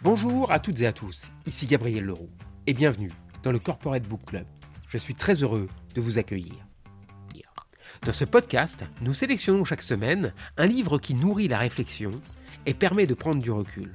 Bonjour 0.00 0.52
à 0.52 0.60
toutes 0.60 0.80
et 0.80 0.86
à 0.86 0.92
tous, 0.92 1.22
ici 1.44 1.66
Gabriel 1.66 2.04
Leroux 2.04 2.30
et 2.68 2.72
bienvenue 2.72 3.10
dans 3.42 3.50
le 3.50 3.58
Corporate 3.58 4.06
Book 4.06 4.20
Club. 4.26 4.46
Je 4.86 4.96
suis 4.96 5.16
très 5.16 5.42
heureux 5.42 5.68
de 5.96 6.00
vous 6.00 6.18
accueillir. 6.18 6.54
Dans 8.02 8.12
ce 8.12 8.24
podcast, 8.24 8.84
nous 9.00 9.12
sélectionnons 9.12 9.64
chaque 9.64 9.82
semaine 9.82 10.32
un 10.56 10.66
livre 10.66 10.98
qui 10.98 11.14
nourrit 11.14 11.48
la 11.48 11.58
réflexion 11.58 12.12
et 12.64 12.74
permet 12.74 13.06
de 13.06 13.14
prendre 13.14 13.42
du 13.42 13.50
recul. 13.50 13.92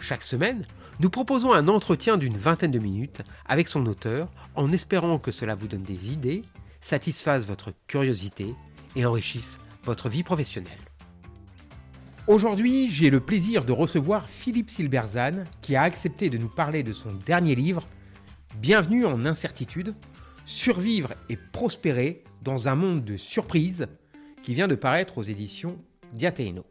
Chaque 0.00 0.24
semaine, 0.24 0.66
nous 0.98 1.08
proposons 1.08 1.52
un 1.52 1.68
entretien 1.68 2.16
d'une 2.16 2.36
vingtaine 2.36 2.72
de 2.72 2.80
minutes 2.80 3.22
avec 3.46 3.68
son 3.68 3.86
auteur 3.86 4.32
en 4.56 4.72
espérant 4.72 5.20
que 5.20 5.30
cela 5.30 5.54
vous 5.54 5.68
donne 5.68 5.82
des 5.82 6.12
idées, 6.12 6.42
satisfasse 6.80 7.44
votre 7.44 7.72
curiosité 7.86 8.56
et 8.96 9.06
enrichisse 9.06 9.60
votre 9.84 10.08
vie 10.08 10.24
professionnelle. 10.24 10.87
Aujourd'hui, 12.28 12.90
j'ai 12.90 13.08
le 13.08 13.20
plaisir 13.20 13.64
de 13.64 13.72
recevoir 13.72 14.28
Philippe 14.28 14.68
Silberzan 14.68 15.44
qui 15.62 15.76
a 15.76 15.82
accepté 15.82 16.28
de 16.28 16.36
nous 16.36 16.50
parler 16.50 16.82
de 16.82 16.92
son 16.92 17.08
dernier 17.24 17.54
livre, 17.54 17.86
Bienvenue 18.60 19.06
en 19.06 19.24
incertitude, 19.24 19.94
survivre 20.44 21.14
et 21.30 21.38
prospérer 21.38 22.22
dans 22.42 22.68
un 22.68 22.74
monde 22.74 23.02
de 23.02 23.16
surprises 23.16 23.86
qui 24.42 24.52
vient 24.52 24.68
de 24.68 24.74
paraître 24.74 25.16
aux 25.16 25.22
éditions 25.22 25.78
Diateino. 26.12 26.66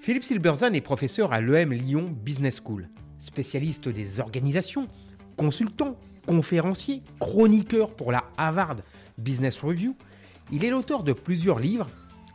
Philippe 0.00 0.24
Silberzan 0.24 0.72
est 0.72 0.80
professeur 0.80 1.34
à 1.34 1.42
l'EM 1.42 1.74
Lyon 1.74 2.10
Business 2.10 2.62
School, 2.64 2.88
spécialiste 3.20 3.90
des 3.90 4.18
organisations, 4.18 4.88
consultant, 5.36 5.98
conférencier, 6.26 7.02
chroniqueur 7.20 7.94
pour 7.94 8.12
la 8.12 8.24
Harvard 8.38 8.76
Business 9.18 9.60
Review. 9.60 9.94
Il 10.50 10.64
est 10.64 10.70
l'auteur 10.70 11.02
de 11.02 11.12
plusieurs 11.12 11.58
livres, 11.58 11.90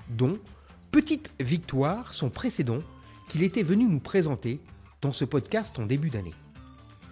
dont 0.09 0.37
Petite 0.91 1.31
victoire, 1.41 2.13
son 2.13 2.29
précédent, 2.29 2.81
qu'il 3.27 3.43
était 3.43 3.61
venu 3.61 3.83
nous 3.83 3.99
présenter 3.99 4.61
dans 5.01 5.11
ce 5.11 5.25
podcast 5.25 5.77
en 5.79 5.85
début 5.85 6.09
d'année. 6.09 6.33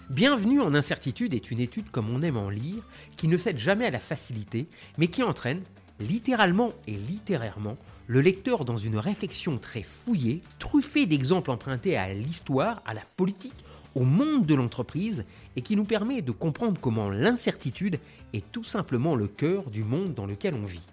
Bienvenue 0.09 0.61
en 0.61 0.73
incertitude 0.73 1.33
est 1.33 1.51
une 1.51 1.59
étude 1.59 1.91
comme 1.91 2.09
on 2.09 2.21
aime 2.21 2.37
en 2.37 2.49
lire, 2.49 2.87
qui 3.17 3.27
ne 3.27 3.37
cède 3.37 3.59
jamais 3.59 3.85
à 3.85 3.91
la 3.91 3.99
facilité, 3.99 4.67
mais 4.97 5.07
qui 5.07 5.23
entraîne, 5.23 5.61
littéralement 5.99 6.71
et 6.87 6.93
littérairement, 6.93 7.77
le 8.07 8.21
lecteur 8.21 8.63
dans 8.63 8.77
une 8.77 8.97
réflexion 8.97 9.57
très 9.57 9.83
fouillée, 9.83 10.41
truffée 10.57 11.05
d'exemples 11.05 11.51
empruntés 11.51 11.97
à 11.97 12.13
l'histoire, 12.13 12.81
à 12.85 12.93
la 12.93 13.03
politique, 13.17 13.65
au 13.93 14.03
monde 14.03 14.45
de 14.45 14.55
l'entreprise, 14.55 15.25
et 15.57 15.61
qui 15.61 15.75
nous 15.75 15.85
permet 15.85 16.21
de 16.21 16.31
comprendre 16.31 16.79
comment 16.79 17.09
l'incertitude 17.09 17.99
est 18.33 18.51
tout 18.53 18.63
simplement 18.63 19.15
le 19.15 19.27
cœur 19.27 19.69
du 19.69 19.83
monde 19.83 20.13
dans 20.13 20.25
lequel 20.25 20.53
on 20.53 20.65
vit. 20.65 20.87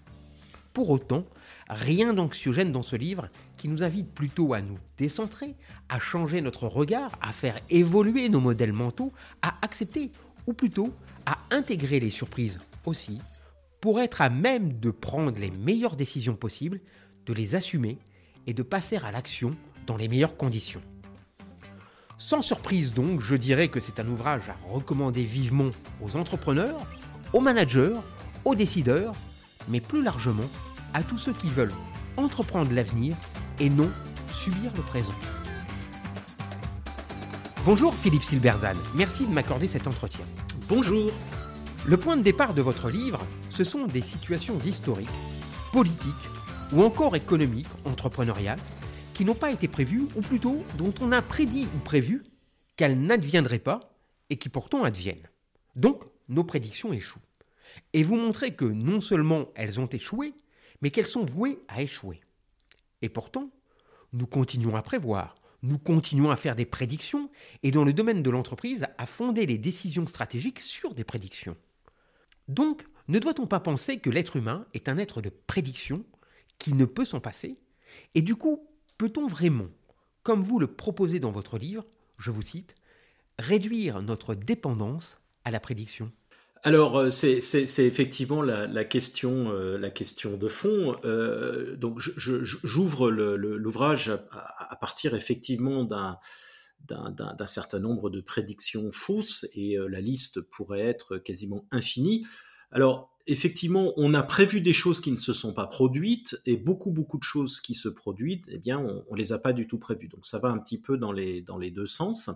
Pour 0.73 0.91
autant, 0.91 1.25
rien 1.69 2.15
d'anxiogène 2.15 2.73
dans 2.73 2.83
ce 2.83 2.97
livre 2.97 3.29
qui 3.57 3.69
nous 3.69 3.83
invite 3.83 4.13
plutôt 4.13 4.55
à 4.55 4.63
nous 4.63 4.79
décentrer, 4.97 5.55
à 5.89 5.99
changer 5.99 6.41
notre 6.41 6.67
regard, 6.67 7.13
à 7.21 7.33
faire 7.33 7.59
évoluer 7.69 8.29
nos 8.29 8.41
modèles 8.41 8.73
mentaux, 8.73 9.13
à 9.43 9.55
accepter, 9.63 10.11
ou 10.47 10.55
plutôt 10.55 10.93
à 11.27 11.39
intégrer 11.51 12.01
les 12.01 12.11
surprises 12.11 12.59
aussi, 12.87 13.21
pour 13.81 14.01
être 14.01 14.23
à 14.23 14.31
même 14.31 14.79
de 14.81 14.91
prendre 14.91 15.39
les 15.39 15.51
meilleures 15.51 15.97
décisions 15.97 16.37
possibles, 16.37 16.81
de 17.27 17.33
les 17.33 17.55
assumer 17.55 17.99
et 18.47 18.55
de 18.55 18.63
passer 18.63 18.97
à 18.97 19.13
l'action 19.13 19.51
dans 19.87 19.97
les 19.97 20.09
meilleures 20.09 20.37
conditions. 20.37 20.83
Sans 22.17 22.41
surprise 22.41 22.95
donc, 22.95 23.21
je 23.21 23.35
dirais 23.35 23.69
que 23.69 23.81
c'est 23.81 24.01
un 24.01 24.09
ouvrage 24.09 24.49
à 24.49 24.57
recommander 24.73 25.25
vivement 25.25 25.71
aux 26.01 26.17
entrepreneurs, 26.17 26.81
aux 27.33 27.41
managers, 27.41 27.95
aux 28.45 28.55
décideurs, 28.55 29.15
mais 29.69 29.81
plus 29.81 30.03
largement 30.03 30.49
à 30.95 31.03
tous 31.03 31.19
ceux 31.19 31.33
qui 31.33 31.49
veulent 31.49 31.75
entreprendre 32.17 32.73
l'avenir 32.73 33.17
et 33.59 33.71
non 33.71 33.91
subir 34.35 34.73
le 34.77 34.83
présent. 34.83 35.15
Bonjour 37.65 37.95
Philippe 37.95 38.25
Silberzan, 38.25 38.79
merci 38.95 39.27
de 39.27 39.33
m'accorder 39.33 39.69
cet 39.69 39.87
entretien. 39.87 40.25
Bonjour. 40.69 41.11
Le 41.87 41.97
point 41.97 42.17
de 42.17 42.23
départ 42.23 42.55
de 42.55 42.63
votre 42.63 42.91
livre, 42.91 43.27
ce 43.51 43.65
sont 43.65 43.87
des 43.87 44.03
situations 44.03 44.59
historiques, 44.61 45.09
politiques 45.73 46.15
ou 46.73 46.83
encore 46.83 47.17
économiques, 47.17 47.69
entrepreneuriales, 47.85 48.59
qui 49.15 49.25
n'ont 49.25 49.35
pas 49.35 49.53
été 49.53 49.69
prévues, 49.69 50.07
ou 50.17 50.23
plutôt 50.23 50.65
dont 50.79 50.93
on 51.01 51.13
a 51.13 51.21
prédit 51.23 51.69
ou 51.75 51.79
prévu 51.79 52.25
qu'elles 52.77 53.01
n'adviendraient 53.01 53.59
pas 53.59 53.95
et 54.31 54.37
qui 54.37 54.49
pourtant 54.49 54.85
adviennent. 54.85 55.29
Donc, 55.77 56.03
nos 56.29 56.45
prédictions 56.45 56.93
échouent. 56.93 57.21
Et 57.93 58.03
vous 58.03 58.17
montrez 58.17 58.55
que 58.55 58.65
non 58.65 59.01
seulement 59.01 59.49
elles 59.55 59.81
ont 59.81 59.87
échoué, 59.87 60.35
mais 60.81 60.91
qu'elles 60.91 61.07
sont 61.07 61.25
vouées 61.25 61.59
à 61.69 61.83
échouer. 61.83 62.21
Et 63.03 63.09
pourtant, 63.09 63.51
nous 64.13 64.27
continuons 64.27 64.77
à 64.77 64.83
prévoir, 64.83 65.37
nous 65.63 65.79
continuons 65.79 66.31
à 66.31 66.37
faire 66.37 66.57
des 66.57 66.67
prédictions, 66.67 67.31
et 67.63 67.71
dans 67.71 67.85
le 67.85 67.93
domaine 67.93 68.23
de 68.23 68.31
l'entreprise, 68.31 68.87
à 68.99 69.07
fonder 69.07 69.47
les 69.47 69.59
décisions 69.59 70.07
stratégiques 70.07 70.61
sur 70.61 70.95
des 70.95 71.05
prédictions. 71.05 71.57
Donc, 72.49 72.85
ne 73.09 73.19
doit-on 73.19 73.47
pas 73.47 73.61
penser 73.61 73.99
que 73.99 74.11
l'être 74.11 74.37
humain 74.37 74.67
est 74.75 74.89
un 74.89 74.99
être 74.99 75.23
de 75.23 75.31
prédiction 75.31 76.05
qui 76.59 76.75
ne 76.75 76.85
peut 76.85 77.05
s'en 77.05 77.21
passer? 77.21 77.55
Et 78.15 78.23
du 78.23 78.37
coup, 78.37 78.69
peut-on 78.99 79.27
vraiment, 79.27 79.69
comme 80.23 80.43
vous 80.43 80.59
le 80.59 80.67
proposez 80.67 81.21
dans 81.21 81.33
votre 81.33 81.59
livre, 81.59 81.85
je 82.19 82.31
vous 82.31 82.43
cite, 82.43 82.75
réduire 83.39 84.03
notre 84.03 84.35
dépendance 84.35 85.21
à 85.45 85.51
la 85.51 85.61
prédiction 85.61 86.13
alors 86.65 86.97
euh, 86.97 87.11
c'est 87.11 87.87
effectivement 87.87 88.41
la, 88.41 88.85
question 88.85 89.51
euh, 89.51 89.79
la 89.79 89.91
question 89.91 90.37
de 90.37 90.47
fond. 90.47 90.97
Euh, 91.05 91.77
donc 91.77 91.99
j'ouvre 91.99 93.11
l'ouvrage 93.11 94.11
à, 94.31 94.77
partir 94.77 95.15
effectivement 95.15 95.85
d'un 95.85 97.47
certain 97.47 97.81
nombre 97.81 98.11
de 98.11 98.21
prédictions 98.21 98.93
fausses 98.93 99.47
et 99.55 99.77
la 99.77 100.01
liste 100.01 100.41
pourrait 100.41 100.87
être 100.87 101.19
quasiment 101.19 101.67
infinie. 101.73 102.25
Alors 102.71 103.11
effectivement, 103.27 103.93
on 103.97 104.15
a 104.15 104.23
prévu 104.23 104.61
des 104.61 104.73
choses 104.73 105.01
qui 105.01 105.11
ne 105.11 105.17
se 105.17 105.33
sont 105.33 105.53
pas 105.53 105.67
produites 105.67 106.41
et 106.47 106.57
beaucoup 106.57 106.93
beaucoup 106.93 107.19
de 107.19 107.25
choses 107.25 107.61
qui 107.61 107.75
se 107.75 107.89
produisent, 107.89 108.43
eh 108.49 108.59
bien 108.59 108.79
on, 108.79 109.05
on 109.09 109.15
les 109.17 109.33
a 109.33 109.39
pas 109.39 109.53
du 109.53 109.67
tout 109.67 109.79
prévues. 109.79 110.09
Donc 110.09 110.27
ça 110.27 110.39
va 110.39 110.49
un 110.49 110.59
petit 110.59 110.79
peu 110.79 110.97
dans 110.97 111.11
les 111.13 111.71
deux 111.73 111.87
sens. 111.87 112.31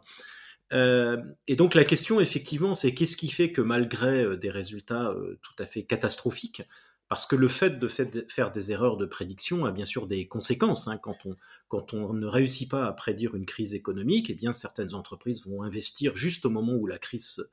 Euh, 0.72 1.22
et 1.46 1.56
donc 1.56 1.74
la 1.74 1.84
question, 1.84 2.20
effectivement, 2.20 2.74
c'est 2.74 2.92
qu'est-ce 2.92 3.16
qui 3.16 3.28
fait 3.28 3.52
que 3.52 3.60
malgré 3.60 4.24
euh, 4.24 4.36
des 4.36 4.50
résultats 4.50 5.10
euh, 5.10 5.38
tout 5.42 5.54
à 5.58 5.66
fait 5.66 5.84
catastrophiques, 5.84 6.62
parce 7.08 7.26
que 7.26 7.36
le 7.36 7.46
fait 7.46 7.78
de 7.78 7.86
faire 7.86 8.50
des 8.50 8.72
erreurs 8.72 8.96
de 8.96 9.06
prédiction 9.06 9.64
a 9.64 9.70
bien 9.70 9.84
sûr 9.84 10.08
des 10.08 10.26
conséquences. 10.26 10.88
Hein. 10.88 10.98
Quand, 10.98 11.94
on, 11.94 12.12
ne 12.12 12.26
réussit 12.26 12.68
pas 12.68 12.86
à 12.86 12.92
prédire 12.92 13.36
une 13.36 13.46
crise 13.46 13.74
économique, 13.74 14.28
eh 14.28 14.52
certaines 14.52 14.92
entreprises 14.92 15.46
vont 15.46 15.62
investir 15.62 16.16
juste 16.16 16.44
au 16.46 16.50
moment 16.50 16.74
où 16.74 16.88
la 16.88 16.98
crise 16.98 17.48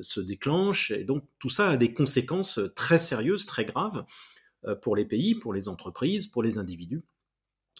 se 0.00 0.18
déclenche. 0.18 0.90
Et 0.90 1.04
donc 1.04 1.22
tout 1.38 1.50
ça 1.50 1.70
a 1.70 1.76
des 1.76 1.94
conséquences 1.94 2.58
très 2.74 2.98
sérieuses, 2.98 3.46
très 3.46 3.64
graves 3.64 4.04
pour 4.82 4.96
les 4.96 5.04
pays, 5.04 5.36
pour 5.36 5.52
les 5.52 5.68
entreprises, 5.68 6.26
pour 6.26 6.42
les 6.42 6.58
individus. 6.58 7.04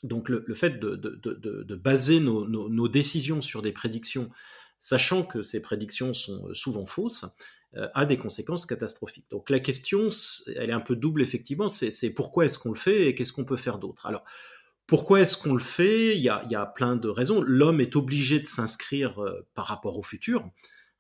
Donc 0.02 0.28
le, 0.28 0.54
fait 0.54 0.78
de, 0.78 1.74
baser 1.74 2.20
nos, 2.20 2.88
décisions 2.88 3.42
sur 3.42 3.62
des 3.62 3.72
prédictions, 3.72 4.30
sachant 4.78 5.24
que 5.24 5.42
ces 5.42 5.60
prédictions 5.60 6.14
sont 6.14 6.48
euh, 6.48 6.54
souvent 6.54 6.86
fausses, 6.86 7.24
euh, 7.76 7.88
a 7.94 8.06
des 8.06 8.16
conséquences 8.16 8.64
catastrophiques. 8.64 9.26
Donc 9.30 9.50
la 9.50 9.60
question, 9.60 10.10
elle 10.54 10.70
est 10.70 10.74
un 10.74 10.80
peu 10.80 10.96
double 10.96 11.20
effectivement, 11.20 11.68
c'est 11.68 12.10
pourquoi 12.10 12.44
est-ce 12.44 12.58
qu'on 12.58 12.70
le 12.70 12.78
fait 12.78 13.08
et 13.08 13.14
qu'est-ce 13.14 13.32
qu'on 13.32 13.44
peut 13.44 13.56
faire 13.56 13.78
d'autre? 13.78 14.06
Alors 14.06 14.24
pourquoi 14.86 15.20
est-ce 15.20 15.36
qu'on 15.36 15.52
le 15.52 15.60
fait? 15.60 16.16
Il 16.16 16.22
y, 16.22 16.30
a, 16.30 16.66
plein 16.66 16.96
de 16.96 17.08
raisons. 17.08 17.42
L'homme 17.42 17.80
est 17.80 17.94
obligé 17.94 18.40
de 18.40 18.46
s'inscrire 18.46 19.22
euh, 19.22 19.46
par 19.54 19.66
rapport 19.66 19.98
au 19.98 20.02
futur. 20.02 20.48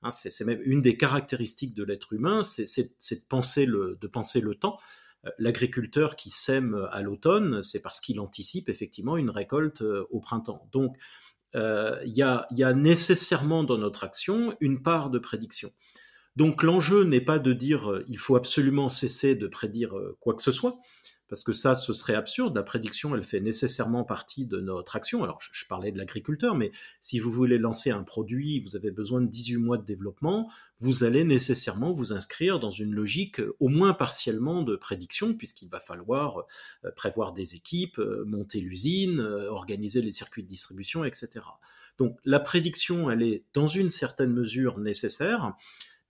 Hein, 0.02 0.10
c'est 0.10 0.44
même 0.44 0.60
une 0.62 0.82
des 0.82 0.96
caractéristiques 0.96 1.74
de 1.74 1.84
l'être 1.84 2.12
humain, 2.12 2.42
c'est 2.42 2.66
de 2.66 3.26
penser 3.26 3.64
le 3.66 4.54
temps. 4.54 4.78
Euh, 5.26 5.30
l'agriculteur 5.38 6.16
qui 6.16 6.30
sème 6.30 6.86
à 6.90 7.02
l'automne, 7.02 7.62
c'est 7.62 7.82
parce 7.82 8.00
qu'il 8.00 8.20
anticipe 8.20 8.68
effectivement 8.68 9.16
une 9.16 9.30
récolte 9.30 9.82
euh, 9.82 10.06
au 10.10 10.20
printemps. 10.20 10.68
Donc, 10.72 10.96
euh, 11.54 11.98
il 12.04 12.16
y, 12.16 12.22
a, 12.22 12.72
nécessairement 12.74 13.64
dans 13.64 13.78
notre 13.78 14.04
action 14.04 14.54
une 14.60 14.82
part 14.82 15.10
de 15.10 15.18
prédiction. 15.18 15.70
Donc 16.36 16.62
l'enjeu 16.62 17.04
n'est 17.04 17.22
pas 17.22 17.38
de 17.38 17.52
dire 17.52 18.02
il 18.06 18.18
faut 18.18 18.36
absolument 18.36 18.90
cesser 18.90 19.34
de 19.34 19.48
prédire 19.48 19.94
quoi 20.20 20.34
que 20.34 20.42
ce 20.42 20.52
soit, 20.52 20.78
parce 21.28 21.42
que 21.42 21.52
ça, 21.52 21.74
ce 21.74 21.92
serait 21.92 22.14
absurde. 22.14 22.56
La 22.56 22.62
prédiction, 22.62 23.14
elle 23.14 23.22
fait 23.22 23.40
nécessairement 23.40 24.04
partie 24.04 24.46
de 24.46 24.60
notre 24.60 24.96
action. 24.96 25.22
Alors, 25.22 25.38
je, 25.40 25.66
parlais 25.66 25.92
de 25.92 25.98
l'agriculteur, 25.98 26.54
mais 26.54 26.72
si 27.00 27.18
vous 27.18 27.30
voulez 27.30 27.58
lancer 27.58 27.90
un 27.90 28.02
produit, 28.02 28.60
vous 28.60 28.76
avez 28.76 28.90
besoin 28.90 29.20
de 29.20 29.26
18 29.26 29.56
mois 29.58 29.76
de 29.76 29.84
développement, 29.84 30.50
vous 30.80 31.04
allez 31.04 31.24
nécessairement 31.24 31.92
vous 31.92 32.12
inscrire 32.12 32.58
dans 32.58 32.70
une 32.70 32.94
logique 32.94 33.40
euh, 33.40 33.54
au 33.60 33.68
moins 33.68 33.92
partiellement 33.92 34.62
de 34.62 34.76
prédiction, 34.76 35.34
puisqu'il 35.34 35.68
va 35.68 35.80
falloir 35.80 36.44
euh, 36.84 36.90
prévoir 36.92 37.32
des 37.32 37.54
équipes, 37.54 37.98
euh, 37.98 38.24
monter 38.24 38.60
l'usine, 38.60 39.20
organiser 39.20 40.00
les 40.00 40.12
circuits 40.12 40.42
de 40.42 40.48
distribution, 40.48 41.04
etc. 41.04 41.40
Donc, 41.98 42.16
la 42.24 42.40
prédiction, 42.40 43.10
elle 43.10 43.22
est 43.22 43.44
dans 43.54 43.68
une 43.68 43.90
certaine 43.90 44.32
mesure 44.32 44.78
nécessaire. 44.78 45.56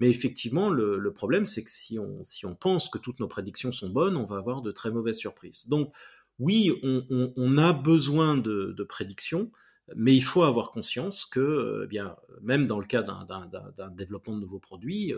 Mais 0.01 0.09
effectivement, 0.11 0.71
le, 0.71 1.13
problème, 1.13 1.45
c'est 1.45 1.65
que 1.65 1.71
si 1.71 1.99
on, 1.99 2.55
pense 2.55 2.89
que 2.89 2.99
toutes 2.99 3.21
nos 3.21 3.29
prédictions 3.29 3.73
sont 3.73 3.91
bonnes, 3.91 4.17
on 4.17 4.25
va 4.25 4.37
avoir 4.37 4.63
de 4.63 4.71
très 4.71 4.91
mauvaises 4.91 5.19
surprises. 5.19 5.69
Donc, 5.69 5.93
oui, 6.39 6.73
on, 6.83 7.59
a 7.59 7.73
besoin 7.73 8.37
de, 8.37 8.85
prédictions, 8.89 9.51
Mais 9.97 10.15
il 10.15 10.21
faut 10.21 10.43
avoir 10.43 10.71
conscience 10.71 11.27
que, 11.27 11.83
eh 11.85 11.87
bien, 11.89 12.15
même 12.43 12.67
dans 12.67 12.79
le 12.79 12.87
cas 12.87 13.03
d'un 13.03 13.91
développement 13.91 14.35
de 14.37 14.41
nouveaux 14.41 14.61
produits, 14.61 15.13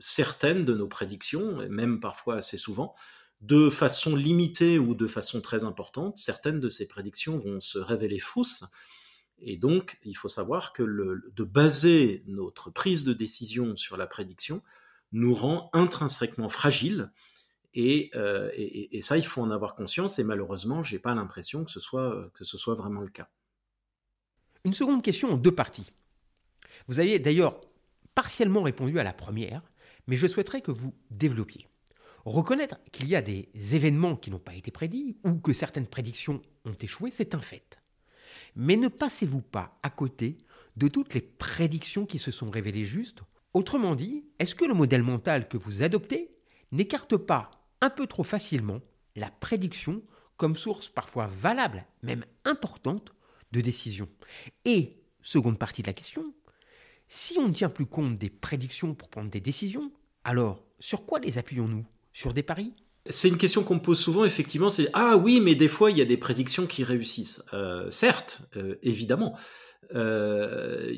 certaines 0.00 0.64
de 0.64 0.74
nos 0.74 0.88
prédictions, 0.88 1.62
et 1.62 1.68
même 1.68 2.00
parfois 2.00 2.36
assez 2.36 2.58
souvent, 2.58 2.94
de 3.40 3.70
façon 3.70 4.16
limitée 4.16 4.78
ou 4.78 4.94
de 4.94 5.06
façon 5.06 5.40
très 5.40 5.64
importante, 5.64 6.18
certaines 6.18 6.60
de 6.60 6.68
ces 6.68 6.86
prédictions 6.86 7.38
vont 7.38 7.60
se 7.60 7.78
révéler 7.78 8.18
fausses. 8.18 8.64
Et 9.42 9.56
donc, 9.56 9.98
il 10.04 10.14
faut 10.14 10.28
savoir 10.28 10.72
que 10.72 10.82
de 10.82 11.44
baser 11.44 12.22
notre 12.26 12.70
prise 12.70 13.04
de 13.04 13.12
décision 13.12 13.76
sur 13.76 13.96
la 13.96 14.06
prédiction 14.06 14.62
nous 15.12 15.34
rend 15.34 15.70
intrinsèquement 15.72 16.48
fragiles. 16.48 17.10
Euh, 17.76 18.50
et, 18.54 19.00
ça, 19.00 19.16
il 19.16 19.24
faut 19.24 19.40
en 19.40 19.50
avoir 19.50 19.74
conscience. 19.74 20.18
Et 20.18 20.24
malheureusement, 20.24 20.82
je 20.82 20.94
n'ai 20.94 21.00
pas 21.00 21.14
l'impression 21.14 21.64
que, 21.64 21.70
ce 21.70 21.80
soit, 21.80 22.30
que 22.34 22.44
ce 22.44 22.58
soit 22.58 22.74
vraiment 22.74 23.00
le 23.00 23.08
cas. 23.08 23.28
Une 24.64 24.74
seconde 24.74 25.02
question 25.02 25.32
en 25.32 25.36
deux 25.36 25.54
parties. 25.54 25.90
Vous 26.86 27.00
avez 27.00 27.18
d'ailleurs 27.18 27.60
partiellement 28.14 28.62
répondu 28.62 28.98
à 28.98 29.04
la 29.04 29.12
première, 29.12 29.62
mais 30.06 30.16
je 30.16 30.26
souhaiterais 30.26 30.60
que 30.60 30.70
vous 30.70 30.94
développiez. 31.10 31.66
Reconnaître 32.26 32.76
qu'il 32.92 33.08
y 33.08 33.16
a 33.16 33.22
des 33.22 33.48
événements 33.54 34.16
qui 34.16 34.30
n'ont 34.30 34.38
pas 34.38 34.54
été 34.54 34.70
prédits 34.70 35.16
ou 35.24 35.36
que 35.36 35.54
certaines 35.54 35.86
prédictions 35.86 36.42
ont 36.66 36.74
échoué, 36.74 37.10
c'est 37.10 37.34
un 37.34 37.40
fait. 37.40 37.79
Mais 38.56 38.76
ne 38.76 38.88
passez-vous 38.88 39.42
pas 39.42 39.78
à 39.82 39.90
côté 39.90 40.38
de 40.76 40.88
toutes 40.88 41.14
les 41.14 41.20
prédictions 41.20 42.06
qui 42.06 42.18
se 42.18 42.30
sont 42.30 42.50
révélées 42.50 42.84
justes? 42.84 43.22
Autrement 43.52 43.94
dit, 43.94 44.24
est-ce 44.38 44.54
que 44.54 44.64
le 44.64 44.74
modèle 44.74 45.02
mental 45.02 45.48
que 45.48 45.56
vous 45.56 45.82
adoptez 45.82 46.30
n'écarte 46.72 47.16
pas 47.16 47.50
un 47.80 47.90
peu 47.90 48.06
trop 48.06 48.22
facilement 48.22 48.80
la 49.16 49.30
prédiction 49.30 50.02
comme 50.36 50.56
source 50.56 50.88
parfois 50.88 51.26
valable, 51.26 51.84
même 52.02 52.24
importante, 52.44 53.12
de 53.52 53.60
décision? 53.60 54.08
Et, 54.64 55.02
seconde 55.22 55.58
partie 55.58 55.82
de 55.82 55.88
la 55.88 55.92
question, 55.92 56.32
si 57.08 57.38
on 57.38 57.48
ne 57.48 57.52
tient 57.52 57.68
plus 57.68 57.86
compte 57.86 58.16
des 58.18 58.30
prédictions 58.30 58.94
pour 58.94 59.08
prendre 59.08 59.30
des 59.30 59.40
décisions, 59.40 59.90
alors 60.22 60.62
sur 60.78 61.06
quoi 61.06 61.18
les 61.18 61.38
appuyons-nous? 61.38 61.84
Sur 62.12 62.34
des 62.34 62.42
paris? 62.42 62.72
C'est 63.10 63.28
une 63.28 63.38
question 63.38 63.62
qu'on 63.62 63.76
me 63.76 63.80
pose 63.80 63.98
souvent, 63.98 64.24
effectivement, 64.24 64.70
c'est 64.70 64.88
Ah 64.92 65.16
oui, 65.16 65.40
mais 65.40 65.54
des 65.54 65.68
fois, 65.68 65.90
il 65.90 65.98
y 65.98 66.02
a 66.02 66.06
des 66.06 66.16
prédictions 66.16 66.66
qui 66.66 66.84
réussissent. 66.84 67.44
Euh, 67.52 67.90
certes, 67.90 68.42
euh, 68.56 68.76
évidemment. 68.82 69.36
Euh, 69.92 70.94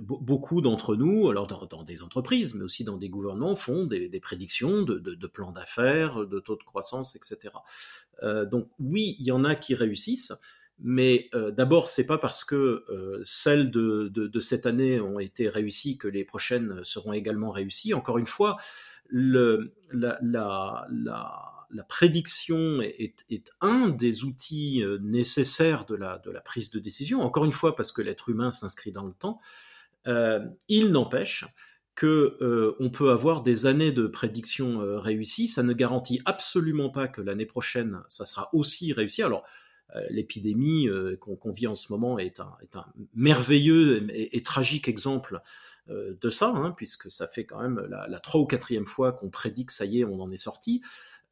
beaucoup 0.00 0.60
d'entre 0.60 0.96
nous, 0.96 1.28
alors 1.30 1.46
dans, 1.46 1.84
des 1.84 2.02
entreprises, 2.02 2.54
mais 2.54 2.64
aussi 2.64 2.82
dans 2.82 2.96
des 2.96 3.08
gouvernements, 3.08 3.54
font 3.54 3.86
des, 3.86 4.20
prédictions 4.20 4.82
de, 4.82 5.26
plans 5.28 5.52
d'affaires, 5.52 6.26
de 6.26 6.40
taux 6.40 6.56
de 6.56 6.64
croissance, 6.64 7.14
etc. 7.14 7.54
donc 8.50 8.68
oui, 8.80 9.14
il 9.20 9.26
y 9.26 9.30
en 9.30 9.44
a 9.44 9.54
qui 9.54 9.76
réussissent, 9.76 10.32
mais 10.80 11.30
d'abord, 11.52 11.88
c'est 11.88 12.06
pas 12.06 12.18
parce 12.18 12.44
que 12.44 12.84
celles 13.22 13.70
de, 13.70 14.40
cette 14.40 14.66
année 14.66 15.00
ont 15.00 15.20
été 15.20 15.48
réussies 15.48 15.98
que 15.98 16.08
les 16.08 16.24
prochaines 16.24 16.82
seront 16.82 17.12
également 17.12 17.50
réussies. 17.50 17.94
Encore 17.94 18.18
une 18.18 18.26
fois, 18.26 18.56
la, 19.12 19.68
prédiction 21.88 22.80
est, 22.82 23.52
un 23.60 23.88
des 23.88 24.24
outils 24.24 24.82
euh, 24.82 24.98
nécessaires 25.02 25.84
de 25.84 25.94
la, 25.94 26.20
prise 26.44 26.70
de 26.70 26.78
décision, 26.78 27.22
encore 27.22 27.44
une 27.44 27.52
fois 27.52 27.76
parce 27.76 27.92
que 27.92 28.02
l'être 28.02 28.28
humain 28.28 28.50
s'inscrit 28.50 28.92
dans 28.92 29.04
le 29.04 29.12
temps. 29.12 29.38
Euh, 30.06 30.40
il 30.68 30.90
n'empêche 30.90 31.44
que 31.94 32.38
euh, 32.40 32.74
on 32.80 32.90
peut 32.90 33.10
avoir 33.10 33.42
des 33.42 33.66
années 33.66 33.92
de 33.92 34.06
prédiction 34.06 34.80
réussies. 34.98 35.46
Ça 35.46 35.62
ne 35.62 35.74
garantit 35.74 36.20
absolument 36.24 36.88
pas 36.88 37.06
que 37.06 37.20
l'année 37.20 37.46
prochaine, 37.46 38.02
ça 38.08 38.24
sera 38.24 38.48
aussi 38.54 38.92
réussi. 38.92 39.22
Alors, 39.22 39.44
l'épidémie 40.10 40.88
qu'on 41.20 41.52
vit 41.52 41.66
en 41.66 41.74
ce 41.74 41.92
moment 41.92 42.18
est 42.18 42.40
un, 42.40 42.52
un 42.74 42.86
merveilleux 43.14 44.06
et, 44.12 44.42
tragique 44.42 44.88
exemple 44.88 45.42
euh, 45.90 46.14
de 46.20 46.30
ça, 46.30 46.52
hein, 46.54 46.72
puisque 46.76 47.10
ça 47.10 47.26
fait 47.26 47.44
quand 47.44 47.60
même 47.60 47.84
la, 47.88 48.20
trois 48.20 48.40
ou 48.40 48.46
quatrième 48.46 48.86
fois 48.86 49.12
qu'on 49.12 49.30
prédit 49.30 49.66
que 49.66 49.72
ça 49.72 49.84
y 49.84 50.00
est, 50.00 50.04
on 50.04 50.20
en 50.20 50.30
est 50.30 50.36
sorti. 50.36 50.80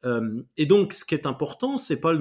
Euh, 0.03 0.41
et 0.57 0.65
donc, 0.65 0.91
ce 0.91 1.05
qui 1.05 1.15
est 1.15 1.25
important, 1.25 1.77
c'est 1.77 2.01
pas 2.01 2.11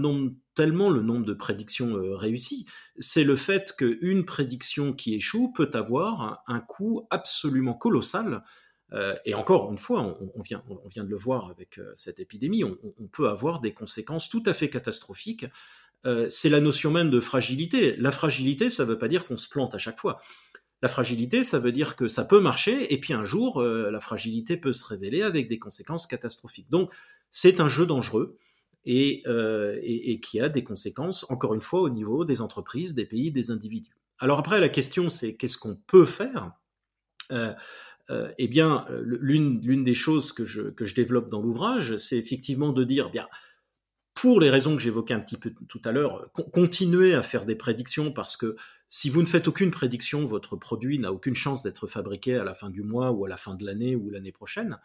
tellement 0.54 0.90
le 0.90 1.02
nombre 1.02 1.26
de 1.26 1.34
prédictions 1.34 1.96
euh, 1.96 2.14
réussies, 2.14 2.66
c'est 3.00 3.24
le 3.24 3.34
fait 3.34 3.74
qu'une 3.76 4.24
prédiction 4.24 4.92
qui 4.92 5.14
échoue 5.16 5.52
peut 5.52 5.70
avoir 5.74 6.44
un, 6.46 6.60
coût 6.60 7.08
absolument 7.10 7.74
colossal. 7.74 8.44
et 9.24 9.34
encore 9.34 9.72
une 9.72 9.78
fois, 9.78 10.16
on, 10.34 10.42
vient, 10.42 10.62
de 11.04 11.08
le 11.08 11.16
voir 11.16 11.50
avec 11.50 11.80
cette 11.94 12.20
épidémie, 12.20 12.62
on, 12.64 13.06
peut 13.10 13.28
avoir 13.28 13.60
des 13.60 13.72
conséquences 13.72 14.28
tout 14.28 14.42
à 14.46 14.52
fait 14.52 14.70
catastrophiques. 14.70 15.46
C'est 16.28 16.48
la 16.48 16.60
notion 16.60 16.90
même 16.90 17.10
de 17.10 17.20
fragilité. 17.20 17.96
La 17.96 18.10
fragilité, 18.10 18.70
ça 18.70 18.84
ne 18.84 18.88
veut 18.88 18.98
pas 18.98 19.08
dire 19.08 19.26
qu'on 19.26 19.36
se 19.36 19.48
plante 19.48 19.74
à 19.74 19.78
chaque 19.78 19.98
fois. 19.98 20.18
La 20.82 20.88
fragilité, 20.88 21.42
ça 21.42 21.58
veut 21.58 21.72
dire 21.72 21.94
que 21.94 22.08
ça 22.08 22.24
peut 22.24 22.40
marcher, 22.40 22.92
et 22.92 22.98
puis 22.98 23.12
un 23.12 23.24
jour, 23.24 23.60
euh, 23.60 23.90
la 23.90 24.00
fragilité 24.00 24.56
peut 24.56 24.72
se 24.72 24.86
révéler 24.86 25.20
avec 25.20 25.46
des 25.46 25.58
conséquences 25.58 26.06
catastrophiques. 26.06 26.70
Donc, 26.70 26.90
c'est 27.30 27.60
un 27.60 27.68
jeu 27.68 27.84
dangereux 27.84 28.38
et, 28.86 29.22
euh, 29.26 29.78
qui 30.22 30.40
a 30.40 30.48
des 30.48 30.64
conséquences, 30.64 31.30
encore 31.30 31.52
une 31.52 31.60
fois, 31.60 31.82
au 31.82 31.90
niveau 31.90 32.24
des 32.24 32.40
entreprises, 32.40 32.94
des 32.94 33.04
pays, 33.04 33.30
des 33.30 33.50
individus. 33.50 33.94
Alors 34.18 34.38
après, 34.38 34.58
la 34.58 34.70
question, 34.70 35.10
c'est 35.10 35.34
qu'est-ce 35.36 35.58
qu'on 35.58 35.76
peut 35.76 36.06
faire? 36.06 36.52
Euh, 37.30 37.52
Eh 38.38 38.48
bien, 38.48 38.86
l'une 39.04 39.84
des 39.84 39.94
choses 39.94 40.32
que 40.32 40.44
je, 40.44 40.62
que 40.62 40.84
je 40.84 40.96
développe 40.96 41.28
dans 41.28 41.40
l'ouvrage, 41.40 41.96
c'est 41.96 42.18
effectivement 42.18 42.72
de 42.72 42.82
dire, 42.82 43.10
bien, 43.10 43.28
pour 44.20 44.38
les 44.38 44.50
raisons 44.50 44.76
que 44.76 44.82
j'évoquais 44.82 45.14
un 45.14 45.20
petit 45.20 45.38
peu 45.38 45.50
tout 45.66 45.80
à 45.82 45.92
l'heure, 45.92 46.30
continuer 46.52 47.14
à 47.14 47.22
faire 47.22 47.46
des 47.46 47.54
prédictions 47.54 48.12
parce 48.12 48.36
que 48.36 48.54
si 48.86 49.08
vous 49.08 49.22
ne 49.22 49.26
faites 49.26 49.48
aucune 49.48 49.70
prédiction, 49.70 50.26
votre 50.26 50.56
produit 50.56 50.98
n'a 50.98 51.10
aucune 51.10 51.34
chance 51.34 51.62
d'être 51.62 51.86
fabriqué 51.86 52.36
à 52.36 52.44
la 52.44 52.52
fin 52.52 52.68
du 52.68 52.82
mois 52.82 53.12
ou 53.12 53.24
à 53.24 53.30
la 53.30 53.38
fin 53.38 53.54
de 53.54 53.64
l'année 53.64 53.96
ou 53.96 54.10
l'année 54.10 54.30
prochaine. 54.30 54.78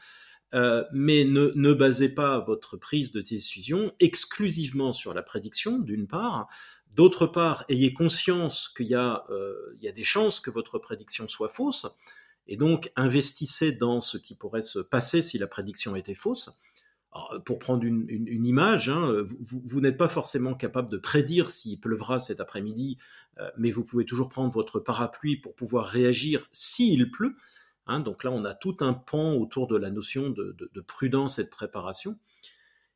Euh, 0.53 0.85
mais 0.93 1.25
ne, 1.25 1.73
basez 1.73 2.07
pas 2.07 2.39
votre 2.39 2.77
prise 2.77 3.11
de 3.11 3.19
décision 3.19 3.91
exclusivement 3.99 4.93
sur 4.93 5.13
la 5.13 5.21
prédiction, 5.21 5.79
d'une 5.79 6.07
part. 6.07 6.47
D'autre 6.93 7.27
part, 7.27 7.65
ayez 7.67 7.93
conscience 7.93 8.69
qu'il 8.69 8.87
y, 8.87 8.95
euh, 8.95 9.53
y, 9.81 9.89
a 9.89 9.91
des 9.91 10.05
chances 10.05 10.39
que 10.39 10.49
votre 10.49 10.79
prédiction 10.79 11.27
soit 11.27 11.49
fausse, 11.49 11.87
et 12.47 12.55
donc 12.55 12.89
investissez 12.95 13.73
dans 13.73 13.99
ce 13.99 14.17
qui 14.17 14.33
pourrait 14.33 14.61
se 14.61 14.79
passer 14.79 15.21
si 15.21 15.37
la 15.37 15.47
prédiction 15.47 15.97
était 15.97 16.15
fausse 16.15 16.51
pour 17.45 17.59
prendre 17.59 17.83
une, 17.83 18.45
image, 18.45 18.89
hein, 18.89 19.25
vous, 19.39 19.81
n'êtes 19.81 19.97
pas 19.97 20.07
forcément 20.07 20.53
capable 20.53 20.89
de 20.89 20.97
prédire 20.97 21.49
s'il 21.49 21.79
pleuvra 21.79 22.19
cet 22.19 22.39
après-midi, 22.39 22.97
euh, 23.39 23.49
mais 23.57 23.71
vous 23.71 23.83
pouvez 23.83 24.05
toujours 24.05 24.29
prendre 24.29 24.51
votre 24.51 24.79
parapluie 24.79 25.37
pour 25.37 25.55
pouvoir 25.55 25.85
réagir 25.85 26.47
s'il 26.51 27.09
pleut. 27.11 27.35
Hein. 27.87 27.99
donc 27.99 28.23
là, 28.23 28.31
on 28.31 28.43
a 28.45 28.53
tout 28.53 28.77
un 28.79 28.93
pan 28.93 29.33
autour 29.33 29.67
de 29.67 29.77
la 29.77 29.91
notion 29.91 30.29
de, 30.29 30.55
prudence 30.87 31.39
et 31.39 31.43
de 31.43 31.49
préparation. 31.49 32.17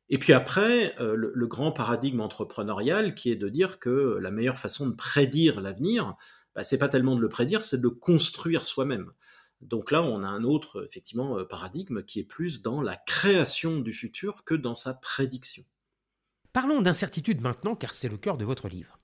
Et 0.08 0.18
puis 0.18 0.32
après, 0.32 0.94
euh, 1.00 1.14
le, 1.14 1.46
grand 1.46 1.72
paradigme 1.72 2.20
entrepreneurial 2.20 3.14
qui 3.14 3.30
est 3.30 3.36
de 3.36 3.48
dire 3.48 3.78
que 3.78 4.18
la 4.20 4.30
meilleure 4.30 4.58
façon 4.58 4.88
de 4.88 4.94
prédire 4.94 5.60
l'avenir, 5.60 6.16
bah, 6.54 6.64
c'est 6.64 6.78
pas 6.78 6.88
tellement 6.88 7.14
de 7.14 7.20
le 7.20 7.28
prédire, 7.28 7.62
c'est 7.62 7.78
de 7.78 7.82
le 7.82 7.90
construire 7.90 8.66
soi-même. 8.66 9.12
Donc 9.60 9.90
là, 9.90 10.02
on 10.02 10.22
a 10.22 10.26
un 10.26 10.44
autre 10.44 10.84
effectivement 10.84 11.38
euh, 11.38 11.44
paradigme 11.44 12.02
qui 12.02 12.20
est 12.20 12.24
plus 12.24 12.62
dans 12.62 12.80
la 12.80 12.96
création 12.96 13.78
du 13.80 13.92
futur 13.92 14.44
que 14.44 14.54
dans 14.54 14.74
sa 14.74 14.94
prédiction. 14.94 15.64
Parlons 16.52 16.80
d'incertitude 16.80 17.40
maintenant, 17.40 17.76
car 17.76 17.90
c'est 17.90 18.08
le 18.08 18.16
cœur 18.16 18.36
de 18.36 18.44
votre 18.44 18.68
livre. 18.68 18.98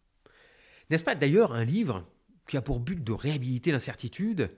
N'est-ce 0.90 1.04
pas 1.04 1.14
d'ailleurs 1.14 1.52
un 1.52 1.64
livre 1.64 2.06
qui 2.48 2.56
a 2.56 2.62
pour 2.62 2.80
but 2.80 3.02
de 3.02 3.12
réhabiliter 3.12 3.70
l'incertitude 3.72 4.50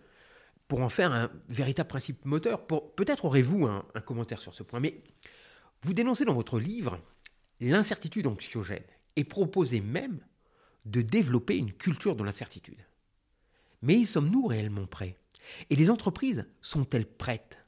pour 0.68 0.80
en 0.80 0.88
faire 0.88 1.12
un 1.12 1.30
véritable 1.48 1.88
principe 1.88 2.24
moteur? 2.24 2.66
Peut-être 2.66 3.24
aurez-vous 3.24 3.66
un, 3.66 3.84
un 3.94 4.00
commentaire 4.00 4.40
sur 4.40 4.54
ce 4.54 4.62
point, 4.62 4.80
mais 4.80 5.02
vous 5.82 5.94
dénoncez 5.94 6.24
dans 6.24 6.34
votre 6.34 6.58
livre 6.58 7.00
l'incertitude 7.60 8.26
anxiogène 8.26 8.84
et 9.16 9.24
proposez 9.24 9.80
même 9.80 10.20
de 10.84 11.02
développer 11.02 11.56
une 11.56 11.72
culture 11.72 12.14
de 12.14 12.24
l'incertitude. 12.24 12.86
Mais 13.82 13.94
y 13.94 14.06
sommes-nous 14.06 14.46
réellement 14.46 14.86
prêts? 14.86 15.16
Et 15.70 15.76
les 15.76 15.90
entreprises 15.90 16.46
sont-elles 16.60 17.06
prêtes? 17.06 17.58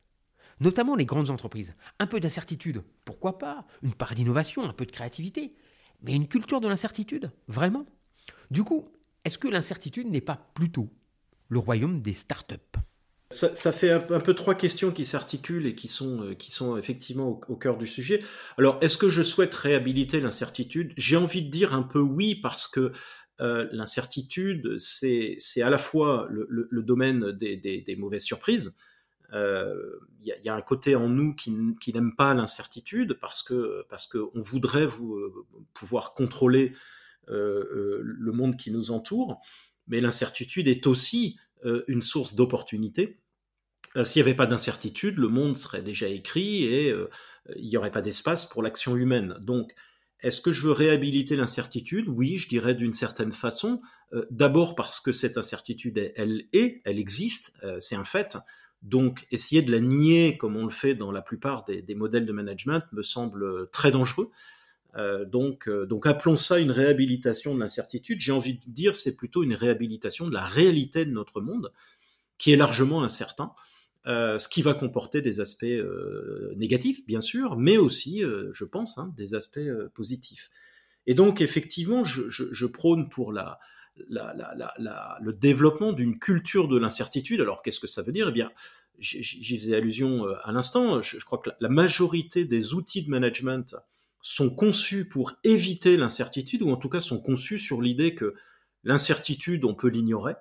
Notamment 0.61 0.95
les 0.95 1.07
grandes 1.07 1.31
entreprises. 1.31 1.75
Un 1.99 2.07
peu 2.07 2.21
d'incertitude, 2.21 2.83
pourquoi 3.05 3.39
pas? 3.39 3.67
Une 3.83 3.95
part 3.95 4.15
d'innovation, 4.15 4.65
un 4.65 4.73
peu 4.73 4.85
de 4.85 4.93
créativité. 4.93 5.55
Mais 6.03 6.15
une 6.15 6.29
culture 6.29 6.61
de 6.61 6.69
l'incertitude, 6.69 7.31
vraiment? 7.49 7.87
Du 8.51 8.63
coup, 8.65 8.89
est-ce 9.25 9.39
que 9.39 9.49
l'incertitude 9.49 10.09
n'est 10.09 10.21
pas 10.21 10.51
plutôt 10.55 10.91
le 11.49 11.59
royaume 11.59 12.01
des 12.01 12.15
startups 12.15 12.57
ça, 13.33 13.71
fait 13.71 13.93
un, 13.93 14.01
peu 14.01 14.35
trois 14.35 14.57
questions 14.57 14.91
qui 14.91 15.05
s'articulent 15.05 15.67
et 15.67 15.77
qui 15.77 15.87
sont, 15.87 16.25
euh, 16.25 16.79
effectivement 16.79 17.41
au, 17.49 17.55
cœur 17.55 17.79
du 17.79 17.87
sujet. 17.87 18.23
Alors, 18.59 18.79
est-ce 18.81 18.99
que 18.99 19.09
je 19.09 19.23
souhaite 19.23 19.55
réhabiliter 19.55 20.19
l'incertitude? 20.19 20.93
J'ai 20.97 21.17
envie 21.17 21.43
de 21.43 21.49
dire 21.49 21.73
un 21.73 21.83
peu 21.83 22.01
oui, 22.01 22.35
parce 22.35 22.67
que 22.67 22.91
euh, 23.41 23.69
l'incertitude, 23.73 24.77
c'est 24.79 25.39
à 25.63 25.71
la 25.71 25.79
fois 25.79 26.29
le, 26.31 26.83
domaine 26.83 27.33
des, 27.33 27.97
mauvaises 27.99 28.25
surprises. 28.25 28.77
Il 29.33 29.37
euh, 29.37 29.99
y, 30.23 30.49
a 30.49 30.55
un 30.55 30.61
côté 30.61 30.95
en 30.95 31.09
nous 31.09 31.35
qui, 31.35 31.53
n'aime 31.53 32.15
pas 32.17 32.35
l'incertitude 32.35 33.15
parce 33.21 33.43
que 33.43 33.87
parce 33.89 34.07
qu'on 34.07 34.41
voudrait 34.41 34.89
pouvoir 35.73 36.15
contrôler 36.15 36.75
le 37.29 38.33
monde 38.33 38.57
qui 38.57 38.71
nous 38.71 38.91
entoure, 38.91 39.41
mais 39.87 40.01
l'incertitude 40.01 40.69
est 40.69 40.87
aussi 40.87 41.39
une 41.89 42.03
source 42.03 42.35
d'opportunité. 42.35 43.21
S'il 44.05 44.23
n'y 44.23 44.29
avait 44.29 44.37
pas 44.37 44.47
d'incertitude, 44.47 45.17
le 45.17 45.29
monde 45.29 45.57
serait 45.57 45.83
déjà 45.83 46.09
écrit 46.09 46.65
et 46.65 46.95
il 47.57 47.69
n'y 47.69 47.77
aurait 47.77 47.91
pas 47.91 48.03
d'espace 48.03 48.47
pour 48.47 48.63
l'action 48.63 48.97
humaine. 48.97 49.37
Donc, 49.41 49.73
est-ce 50.23 50.41
que 50.41 50.53
je 50.53 50.63
veux 50.63 50.73
réhabiliter 50.73 51.37
l'incertitude? 51.37 52.09
Oui, 52.09 52.37
je 52.37 52.49
dirais 52.49 52.75
d'une 52.75 52.93
certaine 52.93 53.33
façon. 53.33 53.81
D'abord 54.31 54.75
parce 54.75 55.01
que 55.01 55.13
cette 55.13 55.39
incertitude, 55.39 56.13
elle, 56.17 56.45
est, 56.53 56.83
elle 56.85 56.99
existe, 56.99 57.55
c'est 57.79 57.95
un 57.95 58.05
fait. 58.05 58.37
Donc, 58.83 59.27
essayer 59.31 59.61
de 59.63 59.71
la 59.71 59.81
nier, 59.81 60.39
comme 60.39 60.57
on 60.57 60.65
le 60.65 60.71
fait 60.71 60.95
dans 60.95 61.13
la 61.13 61.21
plupart 61.21 61.65
des, 61.65 61.95
modèles 61.95 62.25
de 62.25 62.33
management, 62.33 62.83
me 62.93 63.03
semble 63.03 63.69
très 63.71 63.91
dangereux. 63.91 64.31
Euh, 64.97 65.25
donc, 65.25 65.69
euh, 65.69 65.87
donc, 65.87 66.07
appelons 66.07 66.37
ça 66.37 66.59
une 66.59 66.71
réhabilitation 66.71 67.55
de 67.55 67.61
l'incertitude. 67.61 68.21
J'ai 68.21 68.33
envie 68.33 68.55
de 68.55 68.65
dire, 68.69 68.97
c'est 68.97 69.17
plutôt 69.17 69.43
une 69.43 69.55
réhabilitation 69.55 70.27
de 70.27 70.33
la 70.33 70.45
réalité 70.45 71.05
de 71.05 71.11
notre 71.11 71.41
monde, 71.41 71.73
qui 72.39 72.53
est 72.53 72.57
largement 72.57 73.03
incertain. 73.03 73.53
Euh, 74.07 74.39
ce 74.39 74.49
qui 74.49 74.63
va 74.63 74.73
comporter 74.73 75.21
des 75.21 75.41
aspects 75.41 75.67
négatifs, 76.57 77.05
bien 77.07 77.21
sûr, 77.21 77.57
mais 77.57 77.77
aussi, 77.77 78.23
je 78.53 78.65
pense, 78.65 78.99
hein, 78.99 79.13
des 79.17 79.35
aspects 79.35 79.61
positifs. 79.95 80.51
Et 81.07 81.15
donc, 81.15 81.41
effectivement, 81.41 82.05
je, 82.05 82.67
prône 82.67 83.09
pour 83.09 83.33
le 83.33 85.33
développement 85.33 85.93
d'une 85.93 86.19
culture 86.19 86.69
de 86.69 86.79
l'incertitude. 86.79 87.41
Alors, 87.41 87.63
qu'est-ce 87.63 87.81
que 87.81 87.87
ça 87.87 88.03
veut 88.03 88.13
dire? 88.13 88.29
Eh 88.29 88.33
bien, 88.33 88.51
j'y 88.99 89.59
faisais 89.59 89.77
allusion 89.77 90.27
à 90.45 90.53
l'instant. 90.53 91.03
Je, 91.03 91.25
crois 91.25 91.39
que 91.39 91.51
la, 91.61 91.69
majorité 91.69 92.45
des 92.45 92.75
outils 92.75 93.03
de 93.03 93.11
management 93.11 93.77
sont 94.23 94.51
conçus 94.51 95.07
pour 95.07 95.33
éviter 95.45 95.97
l'incertitude, 95.97 96.63
ou 96.63 96.71
en 96.71 96.77
tout 96.77 96.89
cas 96.89 97.01
sont 97.01 97.21
conçus 97.21 97.59
sur 97.59 97.81
l'idée 97.81 98.15
que 98.15 98.35
l'incertitude, 98.85 99.65
on 99.65 99.75
peut 99.75 99.89
l'ignorer. 99.89 100.35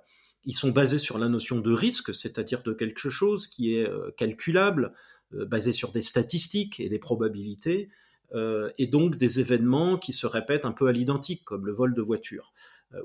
Ils 0.46 0.56
sont 0.56 0.72
basés 0.72 1.00
sur 1.00 1.18
la 1.18 1.28
notion 1.28 1.60
de 1.60 1.72
risque, 1.72 2.14
c'est-à-dire 2.14 2.64
de 2.64 2.74
quelque 2.74 3.10
chose 3.10 3.48
qui 3.48 3.76
est 3.76 3.88
euh, 3.88 4.12
calculable, 4.18 4.94
euh, 5.34 5.46
basé 5.46 5.74
sur 5.74 5.92
des 5.92 6.02
statistiques 6.02 6.80
et 6.80 6.90
des 6.90 7.00
probabilités, 7.00 7.90
euh, 8.34 8.72
et 8.78 8.88
donc 8.88 9.18
des 9.18 9.40
événements 9.40 9.98
qui 9.98 10.14
se 10.14 10.28
répètent 10.28 10.66
un 10.66 10.72
peu 10.72 10.88
à 10.88 10.92
l'identique, 10.92 11.44
comme 11.44 11.66
le 11.66 11.74
vol 11.74 11.94
de 11.94 12.02
voiture, 12.02 12.54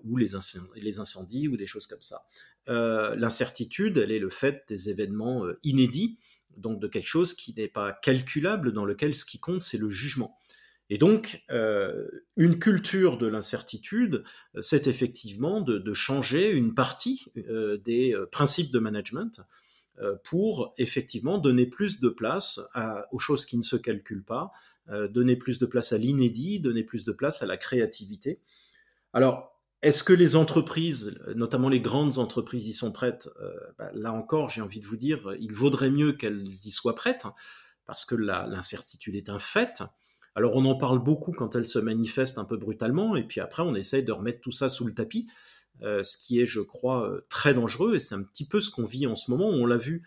ou 0.05 0.17
les 0.17 0.35
incendies, 0.35 1.47
ou 1.47 1.59
des 1.59 1.67
choses 1.67 1.87
comme 1.87 2.01
ça. 2.01 2.25
L'incertitude, 2.67 3.99
elle 3.99 4.13
est 4.13 4.19
le 4.19 4.31
fait 4.31 4.65
des 4.67 4.89
événements 4.89 5.45
inédits, 5.63 6.19
donc 6.57 6.81
de 6.81 6.89
quelque 6.89 7.07
chose 7.07 7.35
qui 7.35 7.53
n'est 7.55 7.69
pas 7.69 7.93
calculable, 7.93 8.73
dans 8.73 8.87
lequel 8.87 9.15
ce 9.15 9.27
qui 9.27 9.39
compte, 9.39 9.61
c'est 9.61 9.77
le 9.77 9.91
jugement. 9.91 10.39
Et 10.91 10.99
donc, 10.99 11.43
euh, 11.51 12.07
une 12.37 12.59
culture 12.59 13.17
de 13.17 13.27
l'incertitude, 13.27 14.23
euh, 14.55 14.63
c'est 14.63 14.87
effectivement 14.87 15.61
de, 15.61 15.93
changer 15.95 16.51
une 16.51 16.75
partie 16.75 17.27
euh, 17.49 17.79
des 17.79 18.15
principes 18.33 18.73
de 18.73 18.79
management 18.79 19.41
pour 20.25 20.75
effectivement 20.77 21.39
donner 21.39 21.67
plus 21.67 22.01
de 22.01 22.09
place 22.09 22.61
aux 23.13 23.21
choses 23.21 23.47
qui 23.47 23.57
ne 23.57 23.63
se 23.63 23.77
calculent 23.77 24.25
pas, 24.25 24.51
donner 24.89 25.37
plus 25.37 25.61
de 25.61 25.67
place 25.67 25.93
à 25.93 25.99
l'inédit, 25.99 26.59
donner 26.59 26.83
plus 26.83 27.05
de 27.05 27.13
place 27.13 27.43
à 27.43 27.47
la 27.47 27.57
créativité. 27.57 28.41
Alors, 29.13 29.57
est-ce 29.83 30.03
que 30.03 30.13
les 30.13 30.35
entreprises, 30.35 31.17
notamment 31.37 31.69
les 31.69 31.79
grandes 31.79 32.19
entreprises, 32.19 32.67
y 32.67 32.73
sont 32.73 32.91
prêtes? 32.91 33.29
Bah, 33.79 33.93
Là 33.95 34.13
encore, 34.13 34.49
j'ai 34.49 34.63
envie 34.63 34.81
de 34.81 34.87
vous 34.87 34.97
dire, 34.97 35.33
il 35.39 35.53
vaudrait 35.53 35.91
mieux 35.91 36.13
qu'elles 36.13 36.43
y 36.43 36.73
soient 36.73 36.97
prêtes, 36.97 37.23
parce 37.87 38.05
que 38.05 38.17
l'incertitude 38.17 39.15
est 39.15 39.29
un 39.29 39.39
fait. 39.39 39.85
Alors 40.35 40.57
on 40.57 40.65
en 40.65 40.75
parle 40.75 40.99
beaucoup 40.99 41.33
quand 41.33 41.55
elle 41.55 41.67
se 41.67 41.79
manifeste 41.79 42.39
un 42.39 42.45
peu 42.45 42.57
brutalement, 42.57 43.17
et 43.17 43.23
puis 43.23 43.41
après 43.41 43.63
on 43.63 43.75
essaye 43.75 44.05
de 44.05 44.13
remettre 44.13 44.41
tout 44.41 44.51
ça 44.51 44.69
sous 44.69 44.85
le 44.85 44.95
tapis, 44.95 45.29
euh, 45.83 46.03
ce 46.03 46.19
qui 46.19 46.41
est, 46.41 46.47
je 46.47 46.61
crois, 46.61 47.09
euh, 47.09 47.27
très 47.29 47.55
dangereux, 47.55 47.95
et 47.97 48.01
c'est 48.01 48.15
un 48.15 48.23
petit 48.23 48.47
peu 48.47 48.61
ce 48.61 48.71
qu'on 48.71 48.85
vit 48.85 49.07
en 49.07 49.17
ce 49.17 49.31
moment. 49.31 49.49
On 49.49 49.67
l'a 49.67 49.77
vu 49.77 50.03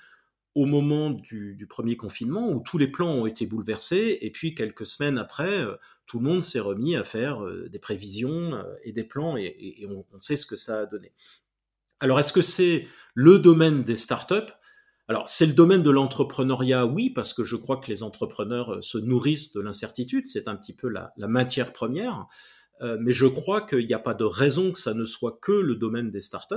au 0.55 0.65
moment 0.65 1.11
du, 1.11 1.67
premier 1.69 1.97
confinement, 1.97 2.49
où 2.51 2.59
tous 2.59 2.77
les 2.77 2.87
plans 2.87 3.11
ont 3.11 3.25
été 3.25 3.45
bouleversés, 3.45 4.17
et 4.21 4.31
puis 4.31 4.55
quelques 4.55 4.85
semaines 4.85 5.17
après, 5.17 5.61
euh, 5.61 5.75
tout 6.05 6.19
le 6.19 6.25
monde 6.25 6.41
s'est 6.41 6.59
remis 6.59 6.95
à 6.95 7.03
faire 7.03 7.45
des 7.69 7.79
prévisions 7.79 8.63
et 8.83 8.91
des 8.91 9.03
plans, 9.03 9.37
et, 9.37 9.85
on, 9.89 10.05
on, 10.13 10.19
sait 10.19 10.37
ce 10.37 10.45
que 10.45 10.55
ça 10.55 10.79
a 10.79 10.85
donné. 10.85 11.11
Alors 11.99 12.19
est-ce 12.19 12.31
que 12.31 12.41
c'est 12.41 12.87
le 13.13 13.39
domaine 13.39 13.83
des 13.83 13.97
startups? 13.97 14.53
Alors, 15.09 15.29
c'est 15.29 15.45
le 15.45 15.53
domaine 15.53 15.83
de 15.83 15.89
l'entrepreneuriat, 15.89 16.85
oui, 16.85 17.09
parce 17.09 17.33
que 17.33 17.45
je 17.45 17.55
crois 17.55 17.77
que 17.77 17.89
les 17.89 18.03
entrepreneurs 18.03 18.75
euh, 18.75 18.81
se 18.81 18.97
nourrissent 18.97 19.53
de 19.53 19.61
l'incertitude, 19.61 20.25
c'est 20.25 20.49
un 20.49 20.55
petit 20.55 20.73
peu 20.73 20.89
la, 20.89 21.13
matière 21.17 21.71
première, 21.71 22.27
euh, 22.81 22.97
mais 22.99 23.13
je 23.13 23.25
crois 23.25 23.61
qu'il 23.61 23.85
n'y 23.85 23.93
a 23.93 23.99
pas 23.99 24.13
de 24.13 24.25
raison 24.25 24.71
que 24.71 24.79
ça 24.79 24.93
ne 24.93 25.05
soit 25.05 25.39
que 25.41 25.53
le 25.53 25.75
domaine 25.75 26.11
des 26.11 26.19
startups, 26.19 26.55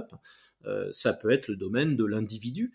euh, 0.67 0.89
ça 0.91 1.13
peut 1.13 1.31
être 1.31 1.47
le 1.47 1.57
domaine 1.57 1.97
de 1.97 2.05
l'individu. 2.05 2.73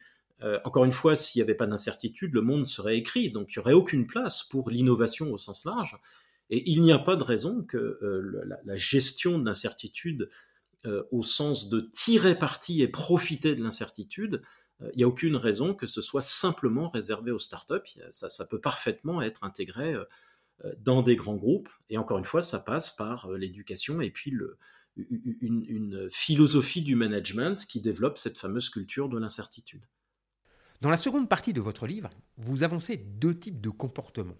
encore 0.63 0.85
une 0.85 0.91
fois, 0.91 1.15
s'il 1.15 1.39
n'y 1.39 1.43
avait 1.43 1.55
pas 1.55 1.65
d'incertitude, 1.65 2.33
le 2.33 2.41
monde 2.41 2.67
serait 2.67 2.97
écrit, 2.97 3.31
donc 3.31 3.51
il 3.51 3.59
n'y 3.59 3.61
aurait 3.61 3.73
aucune 3.73 4.05
place 4.05 4.43
pour 4.43 4.69
l'innovation 4.69 5.31
au 5.33 5.37
sens 5.37 5.65
large, 5.65 5.97
et 6.49 6.69
il 6.69 6.83
n'y 6.83 6.91
a 6.91 6.99
pas 6.99 7.15
de 7.15 7.23
raison 7.23 7.63
que 7.63 7.97
la, 8.45 8.57
la, 8.63 8.75
gestion 8.75 9.39
de 9.39 9.45
l'incertitude 9.45 10.29
au 11.11 11.23
sens 11.23 11.69
de 11.69 11.79
tirer 11.79 12.37
parti 12.37 12.83
et 12.83 12.87
profiter 12.87 13.55
de 13.55 13.63
l'incertitude 13.63 14.43
il 14.81 14.97
n'y 14.97 15.03
a 15.03 15.07
aucune 15.07 15.35
raison 15.35 15.73
que 15.73 15.87
ce 15.87 16.01
soit 16.01 16.21
simplement 16.21 16.87
réservé 16.87 17.31
aux 17.31 17.39
startups. 17.39 17.97
Ça, 18.11 18.45
peut 18.45 18.59
parfaitement 18.59 19.21
être 19.21 19.43
intégré 19.43 19.95
euh, 20.63 20.73
dans 20.79 21.01
des 21.01 21.17
grands 21.17 21.35
groupes. 21.35 21.69
Et 21.89 21.97
encore 21.97 22.17
une 22.17 22.25
fois, 22.25 22.41
ça 22.41 22.59
passe 22.59 22.95
par 22.95 23.25
euh, 23.25 23.37
l'éducation 23.37 23.99
et 23.99 24.09
puis 24.09 24.33
une, 24.95 26.07
philosophie 26.09 26.81
du 26.81 26.95
management 26.95 27.65
qui 27.65 27.81
développe 27.81 28.17
cette 28.17 28.37
fameuse 28.37 28.69
culture 28.69 29.09
de 29.09 29.17
l'incertitude. 29.17 29.85
Dans 30.79 30.89
la 30.89 30.95
seconde 30.95 31.27
partie 31.27 31.51
de 31.51 31.59
votre 31.59 31.87
livre, 31.87 32.09
vous 32.37 32.63
avancez 32.63 32.95
deux 32.95 33.37
types 33.37 33.59
de 33.59 33.69
comportements, 33.69 34.37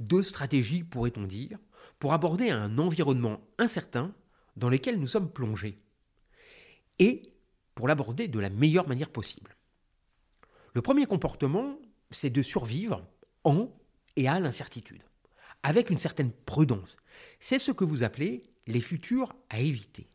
deux 0.00 0.22
stratégies, 0.22 0.84
pourrait-on 0.84 1.24
dire, 1.24 1.58
pour 1.98 2.14
aborder 2.14 2.48
un 2.48 2.78
environnement 2.78 3.46
incertain 3.58 4.14
dans 4.56 4.70
lequel 4.70 4.98
nous 4.98 5.06
sommes 5.06 5.30
plongés, 5.30 5.82
et 6.98 7.22
pour 7.74 7.88
l'aborder 7.88 8.28
de 8.28 8.38
la 8.38 8.50
meilleure 8.50 8.88
manière 8.88 9.10
possible. 9.10 9.56
Le 10.74 10.80
premier 10.80 11.04
comportement, 11.04 11.78
c'est 12.10 12.30
de 12.30 12.42
survivre 12.42 13.06
en 13.44 13.68
et 14.16 14.26
à 14.26 14.40
l'incertitude, 14.40 15.02
avec 15.62 15.90
une 15.90 15.98
certaine 15.98 16.32
prudence. 16.32 16.96
C'est 17.40 17.58
ce 17.58 17.72
que 17.72 17.84
vous 17.84 18.02
appelez 18.02 18.42
les 18.66 18.80
futurs 18.80 19.34
à 19.50 19.60
éviter. 19.60 20.08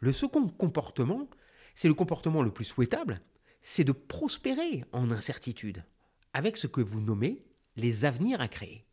Le 0.00 0.12
second 0.12 0.48
comportement, 0.48 1.28
c'est 1.74 1.88
le 1.88 1.94
comportement 1.94 2.42
le 2.42 2.50
plus 2.50 2.64
souhaitable, 2.64 3.20
c'est 3.60 3.84
de 3.84 3.92
prospérer 3.92 4.84
en 4.92 5.10
incertitude, 5.10 5.84
avec 6.32 6.56
ce 6.56 6.66
que 6.66 6.80
vous 6.80 7.00
nommez 7.00 7.42
les 7.76 8.04
avenirs 8.04 8.40
à 8.40 8.48
créer. 8.48 8.84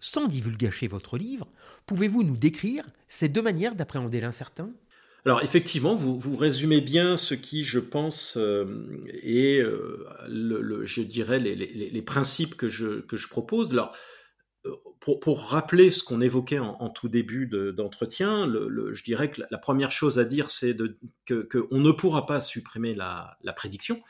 Sans 0.00 0.26
divulgacher 0.26 0.88
votre 0.88 1.18
livre, 1.18 1.50
pouvez-vous 1.86 2.22
nous 2.22 2.36
décrire 2.36 2.86
ces 3.08 3.28
deux 3.28 3.42
manières 3.42 3.74
d'appréhender 3.74 4.20
l'incertain? 4.20 4.70
Alors 5.26 5.42
effectivement, 5.42 5.94
vous, 5.94 6.18
vous 6.18 6.36
résumez 6.36 6.82
bien 6.82 7.16
ce 7.16 7.34
qui, 7.34 7.64
je 7.64 7.78
pense, 7.78 8.36
euh, 8.36 8.86
est, 9.22 9.58
euh, 9.58 10.06
je 10.84 11.00
dirais, 11.00 11.38
les, 11.38 12.02
principes 12.02 12.56
que 12.56 12.68
je, 12.68 13.00
que 13.00 13.16
je 13.16 13.28
propose. 13.28 13.72
Alors, 13.72 13.96
euh, 14.66 14.72
pour, 15.00 15.48
rappeler 15.48 15.90
ce 15.90 16.02
qu'on 16.02 16.20
évoquait 16.20 16.58
en, 16.58 16.90
tout 16.90 17.08
début 17.08 17.46
d'entretien, 17.46 18.46
je 18.46 19.02
dirais 19.02 19.30
que 19.30 19.42
la, 19.50 19.58
première 19.58 19.90
chose 19.90 20.18
à 20.18 20.24
dire, 20.24 20.50
c'est 20.50 20.76
qu'on 21.26 21.78
ne 21.78 21.92
pourra 21.92 22.26
pas 22.26 22.42
supprimer 22.42 22.94
la, 22.94 23.38
la 23.42 23.52
prédiction. 23.54 24.02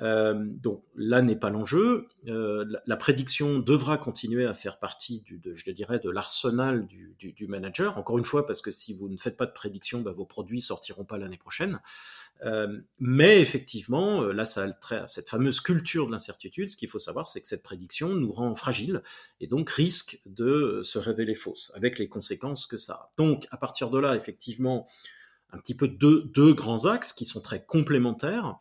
Euh, 0.00 0.34
donc 0.36 0.82
là 0.94 1.22
n'est 1.22 1.36
pas 1.36 1.48
l'enjeu. 1.48 2.06
Euh, 2.28 2.66
la, 2.84 2.96
prédiction 2.96 3.58
devra 3.58 3.96
continuer 3.96 4.44
à 4.44 4.52
faire 4.52 4.78
partie, 4.78 5.24
de, 5.30 5.54
je 5.54 5.70
dirais, 5.70 5.98
de 5.98 6.10
l'arsenal 6.10 6.86
du, 6.86 7.46
manager. 7.48 7.96
Encore 7.96 8.18
une 8.18 8.24
fois, 8.24 8.46
parce 8.46 8.60
que 8.60 8.70
si 8.70 8.92
vous 8.92 9.08
ne 9.08 9.16
faites 9.16 9.36
pas 9.36 9.46
de 9.46 9.52
prédiction, 9.52 10.00
bah, 10.02 10.12
vos 10.12 10.26
produits 10.26 10.60
sortiront 10.60 11.04
pas 11.04 11.16
l'année 11.16 11.38
prochaine. 11.38 11.80
Euh, 12.44 12.80
mais 12.98 13.40
effectivement, 13.40 14.22
là, 14.22 14.44
ça 14.44 14.64
a 14.64 14.72
trait 14.72 14.98
à 14.98 15.08
cette 15.08 15.28
fameuse 15.28 15.60
culture 15.60 16.06
de 16.06 16.12
l'incertitude. 16.12 16.68
Ce 16.68 16.76
qu'il 16.76 16.88
faut 16.88 16.98
savoir, 16.98 17.26
c'est 17.26 17.40
que 17.40 17.48
cette 17.48 17.62
prédiction 17.62 18.10
nous 18.14 18.30
rend 18.30 18.54
fragile 18.54 19.02
et 19.40 19.46
donc 19.46 19.70
risque 19.70 20.20
de 20.26 20.80
se 20.82 20.98
révéler 20.98 21.34
fausse, 21.34 21.72
avec 21.74 21.98
les 21.98 22.08
conséquences 22.08 22.66
que 22.66 22.76
ça 22.76 22.92
a. 22.94 23.10
Donc, 23.16 23.46
à 23.50 23.56
partir 23.56 23.88
de 23.88 23.98
là, 23.98 24.16
effectivement, 24.16 24.86
un 25.52 25.58
petit 25.58 25.76
peu 25.76 25.88
deux 25.88 26.52
grands 26.52 26.84
axes 26.84 27.14
qui 27.14 27.24
sont 27.24 27.40
très 27.40 27.64
complémentaires 27.64 28.58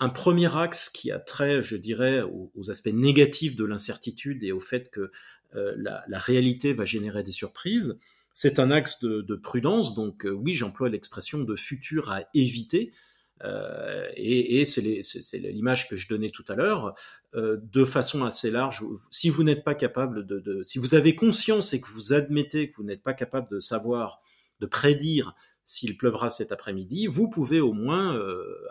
un 0.00 0.08
premier 0.08 0.56
axe 0.56 0.90
qui 0.90 1.10
a 1.10 1.18
trait, 1.18 1.62
je 1.62 1.76
dirais, 1.76 2.22
aux, 2.22 2.70
aspects 2.70 2.92
négatifs 2.92 3.56
de 3.56 3.64
l'incertitude 3.64 4.42
et 4.42 4.52
au 4.52 4.60
fait 4.60 4.90
que 4.90 5.10
euh, 5.54 5.74
la, 5.76 6.18
réalité 6.18 6.72
va 6.72 6.84
générer 6.84 7.22
des 7.22 7.32
surprises, 7.32 7.98
c'est 8.32 8.58
un 8.58 8.70
axe 8.70 9.02
de, 9.04 9.36
prudence. 9.36 9.94
Donc 9.94 10.26
euh, 10.26 10.30
oui, 10.30 10.52
j'emploie 10.52 10.88
l'expression 10.88 11.38
de 11.40 11.54
futur 11.54 12.10
à 12.10 12.24
éviter. 12.34 12.92
Euh, 13.44 14.08
et, 14.16 14.64
c'est 14.64 14.82
l'image 15.38 15.88
que 15.88 15.96
je 15.96 16.08
donnais 16.08 16.30
tout 16.30 16.44
à 16.48 16.54
l'heure, 16.54 16.94
de 17.34 17.84
façon 17.84 18.24
assez 18.24 18.50
large. 18.50 18.82
Si 19.10 19.28
vous 19.28 19.44
n'êtes 19.44 19.64
pas 19.64 19.74
capable 19.74 20.26
de, 20.26 20.62
si 20.62 20.78
vous 20.78 20.94
avez 20.94 21.14
conscience 21.14 21.72
et 21.72 21.80
que 21.80 21.88
vous 21.88 22.12
admettez 22.12 22.68
que 22.68 22.74
vous 22.76 22.84
n'êtes 22.84 23.02
pas 23.02 23.14
capable 23.14 23.48
de 23.50 23.60
savoir 23.60 24.20
de 24.60 24.66
prédire 24.66 25.34
s'il 25.64 25.96
pleuvra 25.96 26.30
cet 26.30 26.52
après-midi, 26.52 27.06
vous 27.06 27.28
pouvez 27.28 27.60
au 27.60 27.72
moins 27.72 28.20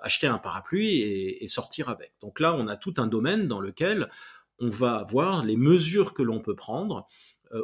acheter 0.01 0.27
un 0.27 0.37
parapluie 0.37 0.99
et, 1.01 1.47
sortir 1.47 1.89
avec. 1.89 2.13
Donc 2.21 2.39
là, 2.39 2.55
on 2.55 2.67
a 2.67 2.75
tout 2.75 2.93
un 2.97 3.07
domaine 3.07 3.47
dans 3.47 3.59
lequel 3.59 4.09
on 4.59 4.69
va 4.69 4.97
avoir 4.97 5.43
les 5.43 5.57
mesures 5.57 6.13
que 6.13 6.21
l'on 6.21 6.39
peut 6.39 6.55
prendre 6.55 7.07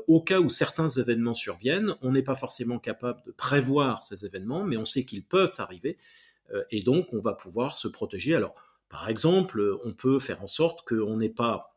au 0.07 0.21
cas 0.21 0.39
où 0.39 0.49
certains 0.49 0.87
événements 0.87 1.33
surviennent. 1.33 1.95
On 2.01 2.11
n'est 2.11 2.23
pas 2.23 2.35
forcément 2.35 2.79
capable 2.79 3.21
de 3.25 3.31
prévoir 3.31 4.03
ces 4.03 4.25
événements, 4.25 4.63
mais 4.63 4.77
on 4.77 4.85
sait 4.85 5.05
qu'ils 5.05 5.23
peuvent 5.23 5.53
arriver 5.59 5.97
et 6.71 6.81
donc 6.81 7.13
on 7.13 7.19
va 7.19 7.33
pouvoir 7.33 7.75
se 7.75 7.87
protéger. 7.87 8.33
Alors, 8.35 8.55
par 8.89 9.07
exemple, 9.07 9.77
on 9.83 9.93
peut 9.93 10.19
faire 10.19 10.43
en 10.43 10.47
sorte 10.47 10.87
qu'on 10.87 11.17
n'ait 11.17 11.29
pas 11.29 11.75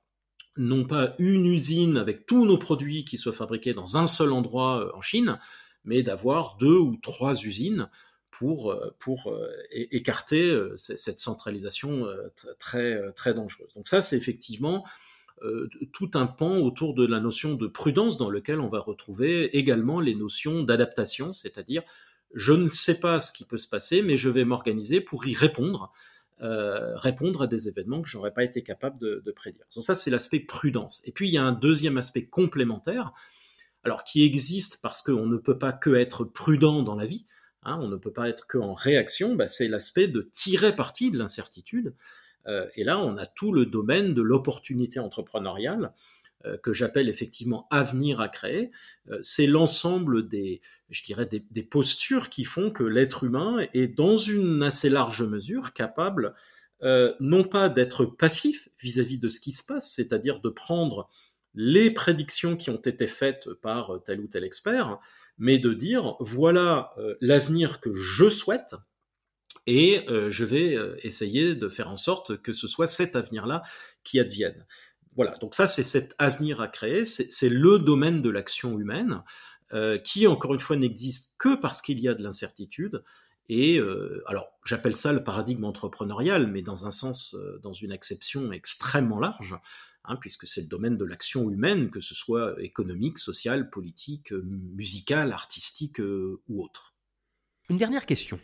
non 0.56 0.84
pas 0.84 1.14
une 1.18 1.46
usine 1.46 1.96
avec 1.96 2.26
tous 2.26 2.44
nos 2.44 2.58
produits 2.58 3.04
qui 3.04 3.16
soient 3.16 3.32
fabriqués 3.32 3.72
dans 3.72 3.96
un 3.96 4.06
seul 4.06 4.32
endroit 4.32 4.80
euh, 4.80 4.90
en 4.94 5.00
Chine, 5.00 5.38
mais 5.84 6.02
d'avoir 6.02 6.56
deux 6.58 6.78
ou 6.78 6.96
trois 6.96 7.42
usines 7.44 7.88
pour, 8.30 8.72
euh, 8.72 8.94
pour 8.98 9.28
euh, 9.28 9.48
écarter 9.70 10.56
cette 10.76 11.18
centralisation 11.18 12.06
très, 12.58 13.12
très 13.12 13.34
dangereuse. 13.34 13.72
Donc 13.74 13.88
ça, 13.88 14.02
c'est 14.02 14.16
effectivement 14.16 14.84
tout 15.92 16.10
un 16.14 16.26
pan 16.26 16.58
autour 16.58 16.94
de 16.94 17.04
la 17.04 17.18
notion 17.18 17.54
de 17.54 17.66
prudence 17.66 18.16
dans 18.16 18.30
lequel 18.30 18.60
on 18.60 18.68
va 18.68 18.78
retrouver 18.78 19.56
également 19.56 19.98
les 19.98 20.14
notions 20.14 20.62
d'adaptation, 20.62 21.32
c'est-à-dire 21.32 21.82
je 22.32 22.52
ne 22.52 22.68
sais 22.68 23.00
pas 23.00 23.18
ce 23.18 23.32
qui 23.32 23.44
peut 23.44 23.58
se 23.58 23.66
passer, 23.66 24.02
mais 24.02 24.16
je 24.16 24.28
vais 24.28 24.44
m'organiser 24.44 25.00
pour 25.00 25.26
y 25.26 25.34
répondre 25.34 25.90
euh, 26.42 26.96
répondre 26.96 27.42
à 27.42 27.46
des 27.46 27.68
événements 27.68 28.02
que 28.02 28.08
j'aurais 28.08 28.32
pas 28.32 28.42
été 28.42 28.64
capable 28.64 28.98
de, 28.98 29.30
prédire. 29.30 29.64
Donc 29.76 29.84
ça, 29.84 29.94
c'est 29.94 30.10
l'aspect 30.10 30.40
prudence. 30.40 31.00
Et 31.04 31.12
puis, 31.12 31.28
il 31.28 31.32
y 31.32 31.38
a 31.38 31.44
un 31.44 31.52
deuxième 31.52 31.98
aspect 31.98 32.24
complémentaire, 32.24 33.12
alors 33.84 34.04
qui 34.04 34.24
existe 34.24 34.80
parce 34.82 35.02
qu'on 35.02 35.26
ne 35.26 35.36
peut 35.36 35.58
pas 35.58 35.72
que 35.72 35.94
être 35.94 36.24
prudent 36.24 36.82
dans 36.82 36.94
la 36.94 37.06
vie, 37.06 37.26
hein, 37.62 37.78
on 37.80 37.88
ne 37.88 37.96
peut 37.96 38.12
pas 38.12 38.28
être 38.28 38.46
que 38.46 38.58
en 38.58 38.74
réaction, 38.74 39.34
bah, 39.34 39.46
c'est 39.46 39.68
l'aspect 39.68 40.08
de 40.08 40.28
tirer 40.32 40.74
parti 40.74 41.10
de 41.10 41.18
l'incertitude. 41.18 41.94
Euh, 42.46 42.66
et 42.74 42.84
là, 42.84 42.98
on 42.98 43.16
a 43.18 43.26
tout 43.26 43.52
le 43.52 43.66
domaine 43.66 44.14
de 44.14 44.22
l'opportunité 44.22 44.98
entrepreneuriale 44.98 45.92
euh, 46.44 46.56
que 46.56 46.72
j'appelle 46.72 47.08
effectivement 47.08 47.68
avenir 47.70 48.20
à 48.20 48.28
créer, 48.28 48.72
euh, 49.10 49.18
c'est 49.22 49.46
l'ensemble 49.46 50.26
des, 50.26 50.60
je 50.90 51.04
dirais, 51.04 51.26
des, 51.26 51.62
postures 51.62 52.30
qui 52.30 52.42
font 52.42 52.72
que 52.72 52.82
l'être 52.82 53.22
humain 53.22 53.64
est 53.74 53.86
dans 53.86 54.16
une 54.16 54.62
assez 54.62 54.88
large 54.88 55.22
mesure 55.22 55.72
capable 55.72 56.34
euh, 56.82 57.14
non 57.20 57.44
pas 57.44 57.68
d'être 57.68 58.04
passif 58.04 58.70
vis-à-vis 58.80 59.18
de 59.18 59.28
ce 59.28 59.38
qui 59.38 59.52
se 59.52 59.62
passe, 59.62 59.92
c'est-à-dire 59.92 60.40
de 60.40 60.48
prendre 60.48 61.08
les 61.54 61.90
prédictions 61.90 62.56
qui 62.56 62.70
ont 62.70 62.80
été 62.80 63.06
faites 63.06 63.52
par 63.54 64.00
tel 64.04 64.20
ou 64.20 64.26
tel 64.26 64.44
expert, 64.44 64.98
mais 65.38 65.58
de 65.58 65.74
dire 65.74 66.16
voilà 66.20 66.94
l'avenir 67.20 67.80
que 67.80 67.92
je 67.92 68.28
souhaite 68.28 68.74
et 69.66 70.06
je 70.08 70.44
vais 70.44 70.78
essayer 71.02 71.54
de 71.54 71.68
faire 71.68 71.90
en 71.90 71.96
sorte 71.96 72.40
que 72.40 72.52
ce 72.52 72.66
soit 72.68 72.86
cet 72.86 73.16
avenir-là 73.16 73.62
qui 74.02 74.18
advienne 74.18 74.66
voilà, 75.14 75.36
donc 75.38 75.54
ça 75.54 75.66
c'est 75.66 75.82
cet 75.82 76.14
avenir 76.18 76.60
à 76.60 76.68
créer, 76.68 77.04
c'est 77.04 77.48
le 77.48 77.78
domaine 77.78 78.22
de 78.22 78.30
l'action 78.30 78.78
humaine 78.78 79.22
euh, 79.74 79.98
qui 79.98 80.26
encore 80.26 80.54
une 80.54 80.60
fois 80.60 80.76
n'existe 80.76 81.34
que 81.38 81.54
parce 81.54 81.82
qu'il 81.82 81.98
y 82.00 82.08
a 82.08 82.14
de 82.14 82.22
l'incertitude. 82.22 83.02
Et 83.48 83.78
euh, 83.78 84.22
alors 84.26 84.48
j'appelle 84.64 84.94
ça 84.94 85.12
le 85.12 85.24
paradigme 85.24 85.64
entrepreneurial, 85.64 86.46
mais 86.46 86.62
dans 86.62 86.86
un 86.86 86.90
sens, 86.90 87.34
euh, 87.34 87.58
dans 87.62 87.72
une 87.72 87.92
acception 87.92 88.52
extrêmement 88.52 89.18
large, 89.18 89.56
hein, 90.04 90.16
puisque 90.16 90.46
c'est 90.46 90.62
le 90.62 90.68
domaine 90.68 90.96
de 90.96 91.04
l'action 91.04 91.50
humaine, 91.50 91.90
que 91.90 92.00
ce 92.00 92.14
soit 92.14 92.54
économique, 92.62 93.18
sociale, 93.18 93.70
politique, 93.70 94.32
musicale, 94.32 95.32
artistique 95.32 96.00
ou 96.00 96.62
autre. 96.62 96.94
Une 97.68 97.76
dernière 97.76 98.06
question. 98.06 98.38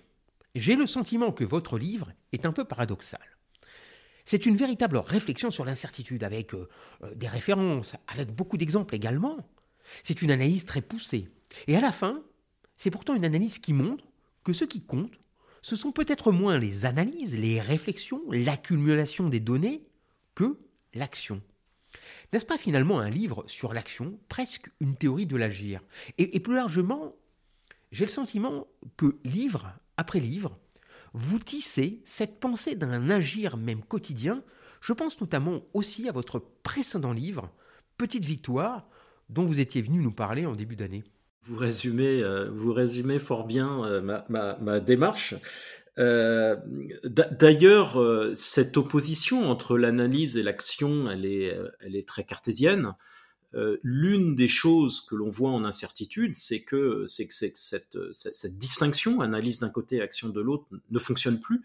J'ai 0.54 0.76
le 0.76 0.86
sentiment 0.86 1.32
que 1.32 1.44
votre 1.44 1.78
livre 1.78 2.12
est 2.32 2.46
un 2.46 2.52
peu 2.52 2.64
paradoxal. 2.64 3.20
C'est 4.24 4.44
une 4.44 4.56
véritable 4.56 4.98
réflexion 4.98 5.50
sur 5.50 5.64
l'incertitude, 5.64 6.22
avec 6.22 6.52
euh, 6.52 6.68
euh, 7.02 7.14
des 7.14 7.28
références, 7.28 7.96
avec 8.08 8.30
beaucoup 8.30 8.58
d'exemples 8.58 8.94
également. 8.94 9.38
C'est 10.04 10.20
une 10.20 10.30
analyse 10.30 10.66
très 10.66 10.82
poussée. 10.82 11.28
Et 11.66 11.76
à 11.76 11.80
la 11.80 11.92
fin, 11.92 12.22
c'est 12.76 12.90
pourtant 12.90 13.14
une 13.14 13.24
analyse 13.24 13.58
qui 13.58 13.72
montre 13.72 14.04
que 14.44 14.52
ce 14.52 14.66
qui 14.66 14.82
compte, 14.84 15.18
ce 15.62 15.76
sont 15.76 15.92
peut-être 15.92 16.30
moins 16.30 16.58
les 16.58 16.84
analyses, 16.84 17.38
les 17.38 17.58
réflexions, 17.58 18.20
l'accumulation 18.30 19.30
des 19.30 19.40
données, 19.40 19.84
que 20.34 20.58
l'action. 20.92 21.40
N'est-ce 22.32 22.46
pas 22.46 22.58
finalement 22.58 23.00
un 23.00 23.10
livre 23.10 23.44
sur 23.46 23.72
l'action, 23.72 24.18
presque 24.28 24.70
une 24.80 24.96
théorie 24.96 25.26
de 25.26 25.36
l'agir? 25.36 25.80
Et 26.18 26.40
plus 26.40 26.54
largement, 26.54 27.14
j'ai 27.90 28.04
le 28.04 28.10
sentiment 28.10 28.66
que 28.96 29.16
livre 29.24 29.72
après 29.96 30.20
livre, 30.20 30.58
vous 31.14 31.38
tissez 31.38 32.02
cette 32.04 32.38
pensée 32.38 32.74
d'un 32.74 33.10
agir 33.10 33.56
même 33.56 33.82
quotidien. 33.82 34.42
Je 34.80 34.92
pense 34.92 35.20
notamment 35.20 35.62
aussi 35.74 36.08
à 36.08 36.12
votre 36.12 36.38
précédent 36.62 37.12
livre, 37.12 37.50
Petite 37.96 38.24
Victoire, 38.24 38.88
dont 39.28 39.44
vous 39.44 39.60
étiez 39.60 39.82
venu 39.82 40.00
nous 40.02 40.12
parler 40.12 40.46
en 40.46 40.52
début 40.52 40.76
d'année. 40.76 41.02
Vous 41.42 41.56
résumez, 41.56 42.22
euh, 42.22 43.18
fort 43.18 43.46
bien 43.46 43.84
euh, 43.84 44.20
ma, 44.28 44.80
démarche. 44.80 45.34
Euh, 45.98 46.56
d'ailleurs, 47.04 48.00
cette 48.34 48.76
opposition 48.76 49.50
entre 49.50 49.76
l'analyse 49.76 50.36
et 50.36 50.42
l'action, 50.42 51.10
elle 51.10 51.26
est, 51.26 51.58
est 51.82 52.08
très 52.08 52.24
cartésienne. 52.24 52.94
Euh, 53.54 53.78
l'une 53.82 54.34
des 54.34 54.48
choses 54.48 55.00
que 55.00 55.14
l'on 55.14 55.30
voit 55.30 55.50
en 55.50 55.64
incertitude, 55.64 56.34
c'est 56.34 56.60
que, 56.60 57.04
cette, 57.06 58.58
distinction, 58.58 59.20
analyse 59.20 59.60
d'un 59.60 59.70
côté, 59.70 60.02
action 60.02 60.28
de 60.28 60.40
l'autre, 60.40 60.66
ne 60.90 60.98
fonctionne 60.98 61.40
plus, 61.40 61.62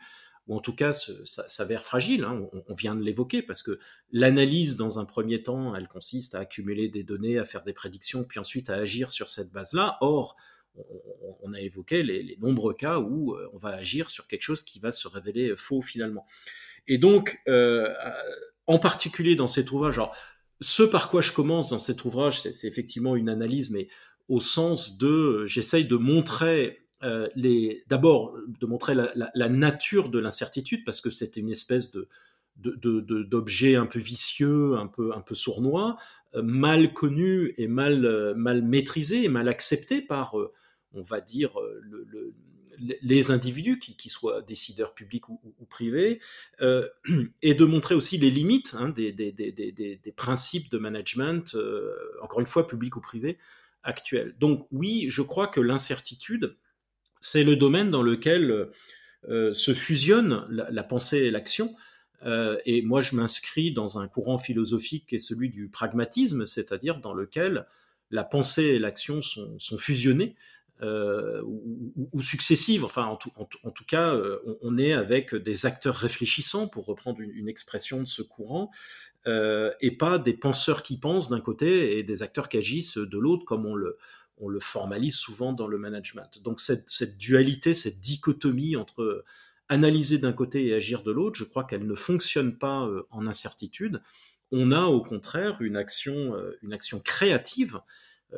ou 0.47 0.55
en 0.55 0.59
tout 0.59 0.75
cas 0.75 0.93
s'avère 0.93 1.83
fragile. 1.83 2.23
Hein. 2.23 2.47
on, 2.67 2.73
vient 2.73 2.95
de 2.95 3.03
l'évoquer, 3.03 3.41
parce 3.41 3.63
que 3.63 3.79
l'analyse, 4.11 4.77
dans 4.77 4.99
un 4.99 5.05
premier 5.05 5.43
temps, 5.43 5.75
elle 5.75 5.89
consiste 5.89 6.35
à 6.35 6.39
accumuler 6.39 6.87
des 6.87 7.03
données, 7.03 7.37
à 7.37 7.45
faire 7.45 7.63
des 7.63 7.73
prédictions, 7.73 8.23
puis 8.23 8.39
ensuite 8.39 8.69
à 8.69 8.75
agir 8.75 9.11
sur 9.11 9.27
cette 9.27 9.51
base-là. 9.51 9.97
Or, 9.99 10.37
on, 11.41 11.53
a 11.53 11.61
évoqué 11.61 12.03
les, 12.03 12.37
nombreux 12.41 12.73
cas 12.73 12.99
où 12.99 13.33
euh, 13.33 13.49
on 13.53 13.57
va 13.57 13.69
agir 13.69 14.09
sur 14.09 14.27
quelque 14.27 14.41
chose 14.41 14.63
qui 14.63 14.79
va 14.79 14.91
se 14.91 15.07
révéler 15.07 15.55
faux 15.55 15.81
finalement. 15.81 16.25
Et 16.87 16.97
donc, 16.97 17.39
euh, 17.47 17.93
en 18.67 18.79
particulier 18.79 19.35
dans 19.35 19.47
cet 19.47 19.71
ouvrage, 19.71 20.01
ce 20.61 20.83
par 20.83 21.09
quoi 21.09 21.21
je 21.21 21.31
commence 21.31 21.69
dans 21.69 21.79
cet 21.79 22.05
ouvrage, 22.05 22.41
c'est 22.41 22.67
effectivement 22.67 23.15
une 23.15 23.29
analyse, 23.29 23.69
mais 23.71 23.87
au 24.29 24.39
sens 24.39 24.97
de, 24.97 25.45
j'essaye 25.45 25.85
de 25.85 25.95
montrer 25.95 26.83
euh, 27.03 27.27
les, 27.35 27.83
d'abord 27.89 28.37
de 28.47 28.65
montrer 28.65 28.95
la, 28.95 29.49
nature 29.49 30.09
de 30.09 30.19
l'incertitude 30.19 30.85
parce 30.85 31.01
que 31.01 31.09
c'est 31.09 31.35
une 31.35 31.49
espèce 31.49 31.91
de 31.91 32.07
d'objet 32.55 33.75
un 33.75 33.87
peu 33.87 33.99
vicieux, 33.99 34.75
un 34.75 34.87
peu 34.87 35.11
un 35.13 35.19
peu 35.19 35.35
sournois, 35.35 35.97
euh, 36.35 36.41
mal 36.43 36.93
connu 36.93 37.53
et 37.57 37.67
mal 37.67 38.05
euh, 38.05 38.33
mal 38.35 38.61
maîtrisé 38.61 39.23
et 39.23 39.27
mal 39.27 39.49
accepté 39.49 40.01
par, 40.01 40.35
on 40.93 41.01
va 41.01 41.21
dire 41.21 41.53
le 41.81 42.33
les 42.79 43.31
individus, 43.31 43.79
qui, 43.79 44.09
soient 44.09 44.41
décideurs 44.41 44.93
publics 44.93 45.29
ou, 45.29 45.39
privés, 45.69 46.19
euh, 46.61 46.87
et 47.41 47.53
de 47.53 47.65
montrer 47.65 47.95
aussi 47.95 48.17
les 48.17 48.29
limites 48.29 48.75
hein, 48.77 48.89
des, 48.89 49.13
principes 50.15 50.71
de 50.71 50.77
management, 50.77 51.55
euh, 51.55 51.93
encore 52.21 52.39
une 52.39 52.45
fois, 52.45 52.67
public 52.67 52.95
ou 52.95 53.01
privé, 53.01 53.37
actuels. 53.83 54.35
Donc 54.39 54.67
oui, 54.71 55.05
je 55.09 55.21
crois 55.21 55.47
que 55.47 55.59
l'incertitude, 55.59 56.55
c'est 57.19 57.43
le 57.43 57.55
domaine 57.55 57.91
dans 57.91 58.03
lequel 58.03 58.69
euh, 59.29 59.53
se 59.53 59.73
fusionne 59.73 60.45
la, 60.49 60.83
pensée 60.83 61.19
et 61.19 61.31
l'action. 61.31 61.75
et 62.65 62.81
moi, 62.81 63.01
je 63.01 63.15
m'inscris 63.15 63.71
dans 63.71 63.99
un 63.99 64.07
courant 64.07 64.37
philosophique 64.37 65.07
qui 65.07 65.15
est 65.15 65.19
celui 65.19 65.49
du 65.49 65.67
pragmatisme, 65.67 66.45
c'est-à-dire 66.45 66.99
dans 66.99 67.13
lequel 67.13 67.65
la 68.11 68.23
pensée 68.23 68.63
et 68.63 68.79
l'action 68.79 69.21
sont, 69.21 69.57
sont 69.57 69.77
fusionnées 69.77 70.35
euh, 70.83 71.41
ou, 72.11 72.21
successives. 72.21 72.83
Enfin, 72.83 73.05
en 73.05 73.15
tout, 73.15 73.85
cas, 73.87 74.13
euh, 74.13 74.39
on, 74.61 74.77
est 74.77 74.91
avec 74.91 75.33
des 75.33 75.65
acteurs 75.65 75.95
réfléchissants, 75.95 76.67
pour 76.67 76.85
reprendre 76.85 77.21
une, 77.21 77.47
expression 77.47 78.01
de 78.01 78.05
ce 78.05 78.21
courant, 78.21 78.69
euh, 79.25 79.71
et 79.79 79.91
pas 79.91 80.17
des 80.17 80.33
penseurs 80.33 80.83
qui 80.83 80.97
pensent 80.99 81.29
d'un 81.29 81.39
côté 81.39 81.97
et 81.97 82.03
des 82.03 82.21
acteurs 82.21 82.49
qui 82.49 82.57
agissent 82.57 82.97
de 82.97 83.17
l'autre, 83.17 83.45
comme 83.45 83.65
on 83.65 83.75
le, 83.75 83.97
on 84.39 84.49
le 84.49 84.59
formalise 84.59 85.15
souvent 85.15 85.53
dans 85.53 85.67
le 85.67 85.77
management. 85.77 86.41
Donc 86.43 86.59
cette, 86.59 86.89
cette 86.89 87.17
dualité, 87.17 87.73
cette 87.73 88.01
dichotomie 88.01 88.75
entre 88.75 89.23
analyser 89.69 90.17
d'un 90.17 90.33
côté 90.33 90.65
et 90.67 90.73
agir 90.73 91.03
de 91.03 91.11
l'autre, 91.11 91.37
je 91.37 91.45
crois 91.45 91.63
qu'elle 91.63 91.87
ne 91.87 91.95
fonctionne 91.95 92.57
pas 92.57 92.89
en 93.09 93.25
incertitude. 93.25 94.01
On 94.51 94.73
a 94.73 94.83
au 94.83 95.01
contraire 95.01 95.61
une 95.61 95.77
action, 95.77 96.35
une 96.61 96.73
action 96.73 96.99
créative 96.99 97.79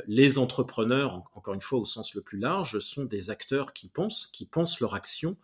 les 0.07 0.37
entrepreneurs, 0.37 1.23
encore 1.35 1.53
une 1.53 1.61
fois 1.61 1.79
au 1.79 1.85
sens 1.85 2.13
le 2.15 2.21
plus 2.21 2.37
large, 2.37 2.79
sont 2.79 3.05
des 3.05 3.29
acteurs 3.29 3.73
qui 3.73 3.87
pensent, 3.87 4.27
qui 4.27 4.45
pensent 4.45 4.79
leur 4.79 4.95
action, 4.95 5.37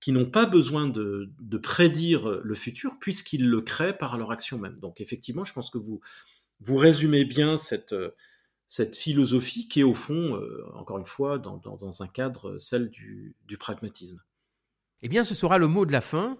qui 0.00 0.12
n'ont 0.12 0.28
pas 0.28 0.46
besoin 0.46 0.86
de, 0.86 1.30
prédire 1.62 2.40
le 2.42 2.54
futur 2.54 2.98
puisqu'ils 2.98 3.48
le 3.48 3.60
créent 3.60 3.96
par 3.96 4.18
leur 4.18 4.30
action 4.32 4.58
même. 4.58 4.78
Donc 4.80 5.00
effectivement, 5.00 5.44
je 5.44 5.52
pense 5.52 5.70
que 5.70 5.78
vous, 5.78 6.00
vous 6.60 6.76
résumez 6.76 7.24
bien 7.24 7.56
cette, 7.56 7.94
cette 8.68 8.96
philosophie 8.96 9.68
qui 9.68 9.80
est 9.80 9.84
au 9.84 9.94
fond, 9.94 10.40
encore 10.74 10.98
une 10.98 11.06
fois, 11.06 11.38
dans, 11.38 12.02
un 12.02 12.08
cadre, 12.08 12.58
celle 12.58 12.90
du, 12.90 13.34
du 13.46 13.56
pragmatisme. 13.56 14.20
Eh 15.02 15.08
bien, 15.08 15.24
ce 15.24 15.34
sera 15.34 15.58
le 15.58 15.68
mot 15.68 15.86
de 15.86 15.92
la 15.92 16.00
fin. 16.00 16.38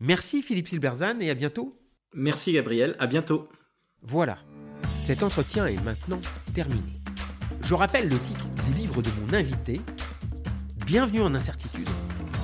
Merci 0.00 0.42
Philippe 0.42 0.68
Silberzan 0.68 1.20
et 1.20 1.30
à 1.30 1.34
bientôt. 1.34 1.78
Merci 2.14 2.52
Gabriel, 2.52 2.96
à 2.98 3.06
bientôt. 3.06 3.48
Voilà, 4.02 4.38
cet 5.04 5.22
entretien 5.22 5.66
est 5.66 5.82
maintenant 5.82 6.20
terminé. 6.54 6.92
Je 7.62 7.74
rappelle 7.74 8.08
le 8.08 8.18
titre 8.18 8.48
du 8.66 8.74
livre 8.74 9.02
de 9.02 9.10
mon 9.20 9.34
invité, 9.34 9.80
Bienvenue 10.86 11.22
en 11.22 11.34
incertitude, 11.34 11.88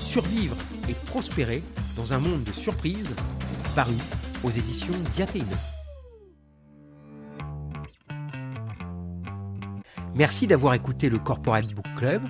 survivre 0.01 0.57
et 0.89 0.95
prospérer 0.95 1.63
dans 1.97 2.13
un 2.13 2.19
monde 2.19 2.45
de 2.45 2.53
surprises, 2.53 3.11
paru 3.75 3.95
aux 4.43 4.51
éditions 4.51 4.95
Diatéine. 5.15 5.45
Merci 10.15 10.47
d'avoir 10.47 10.75
écouté 10.75 11.11
le 11.11 11.19
Corporate 11.19 11.67
Book 11.67 11.87
Club. 11.97 12.23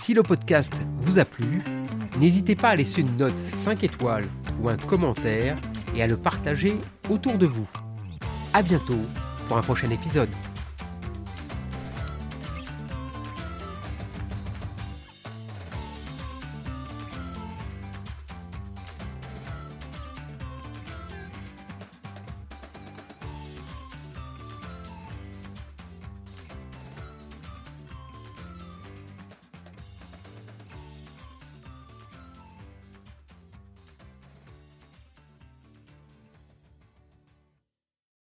Si 0.00 0.14
le 0.14 0.22
podcast 0.22 0.72
vous 1.00 1.18
a 1.18 1.24
plu, 1.24 1.62
n'hésitez 2.18 2.56
pas 2.56 2.70
à 2.70 2.76
laisser 2.76 3.00
une 3.00 3.16
note 3.16 3.38
5 3.64 3.84
étoiles 3.84 4.24
ou 4.62 4.68
un 4.68 4.76
commentaire 4.76 5.58
et 5.94 6.02
à 6.02 6.06
le 6.06 6.16
partager 6.16 6.78
autour 7.10 7.36
de 7.36 7.46
vous. 7.46 7.68
A 8.52 8.62
bientôt 8.62 8.98
pour 9.46 9.58
un 9.58 9.62
prochain 9.62 9.90
épisode. 9.90 10.28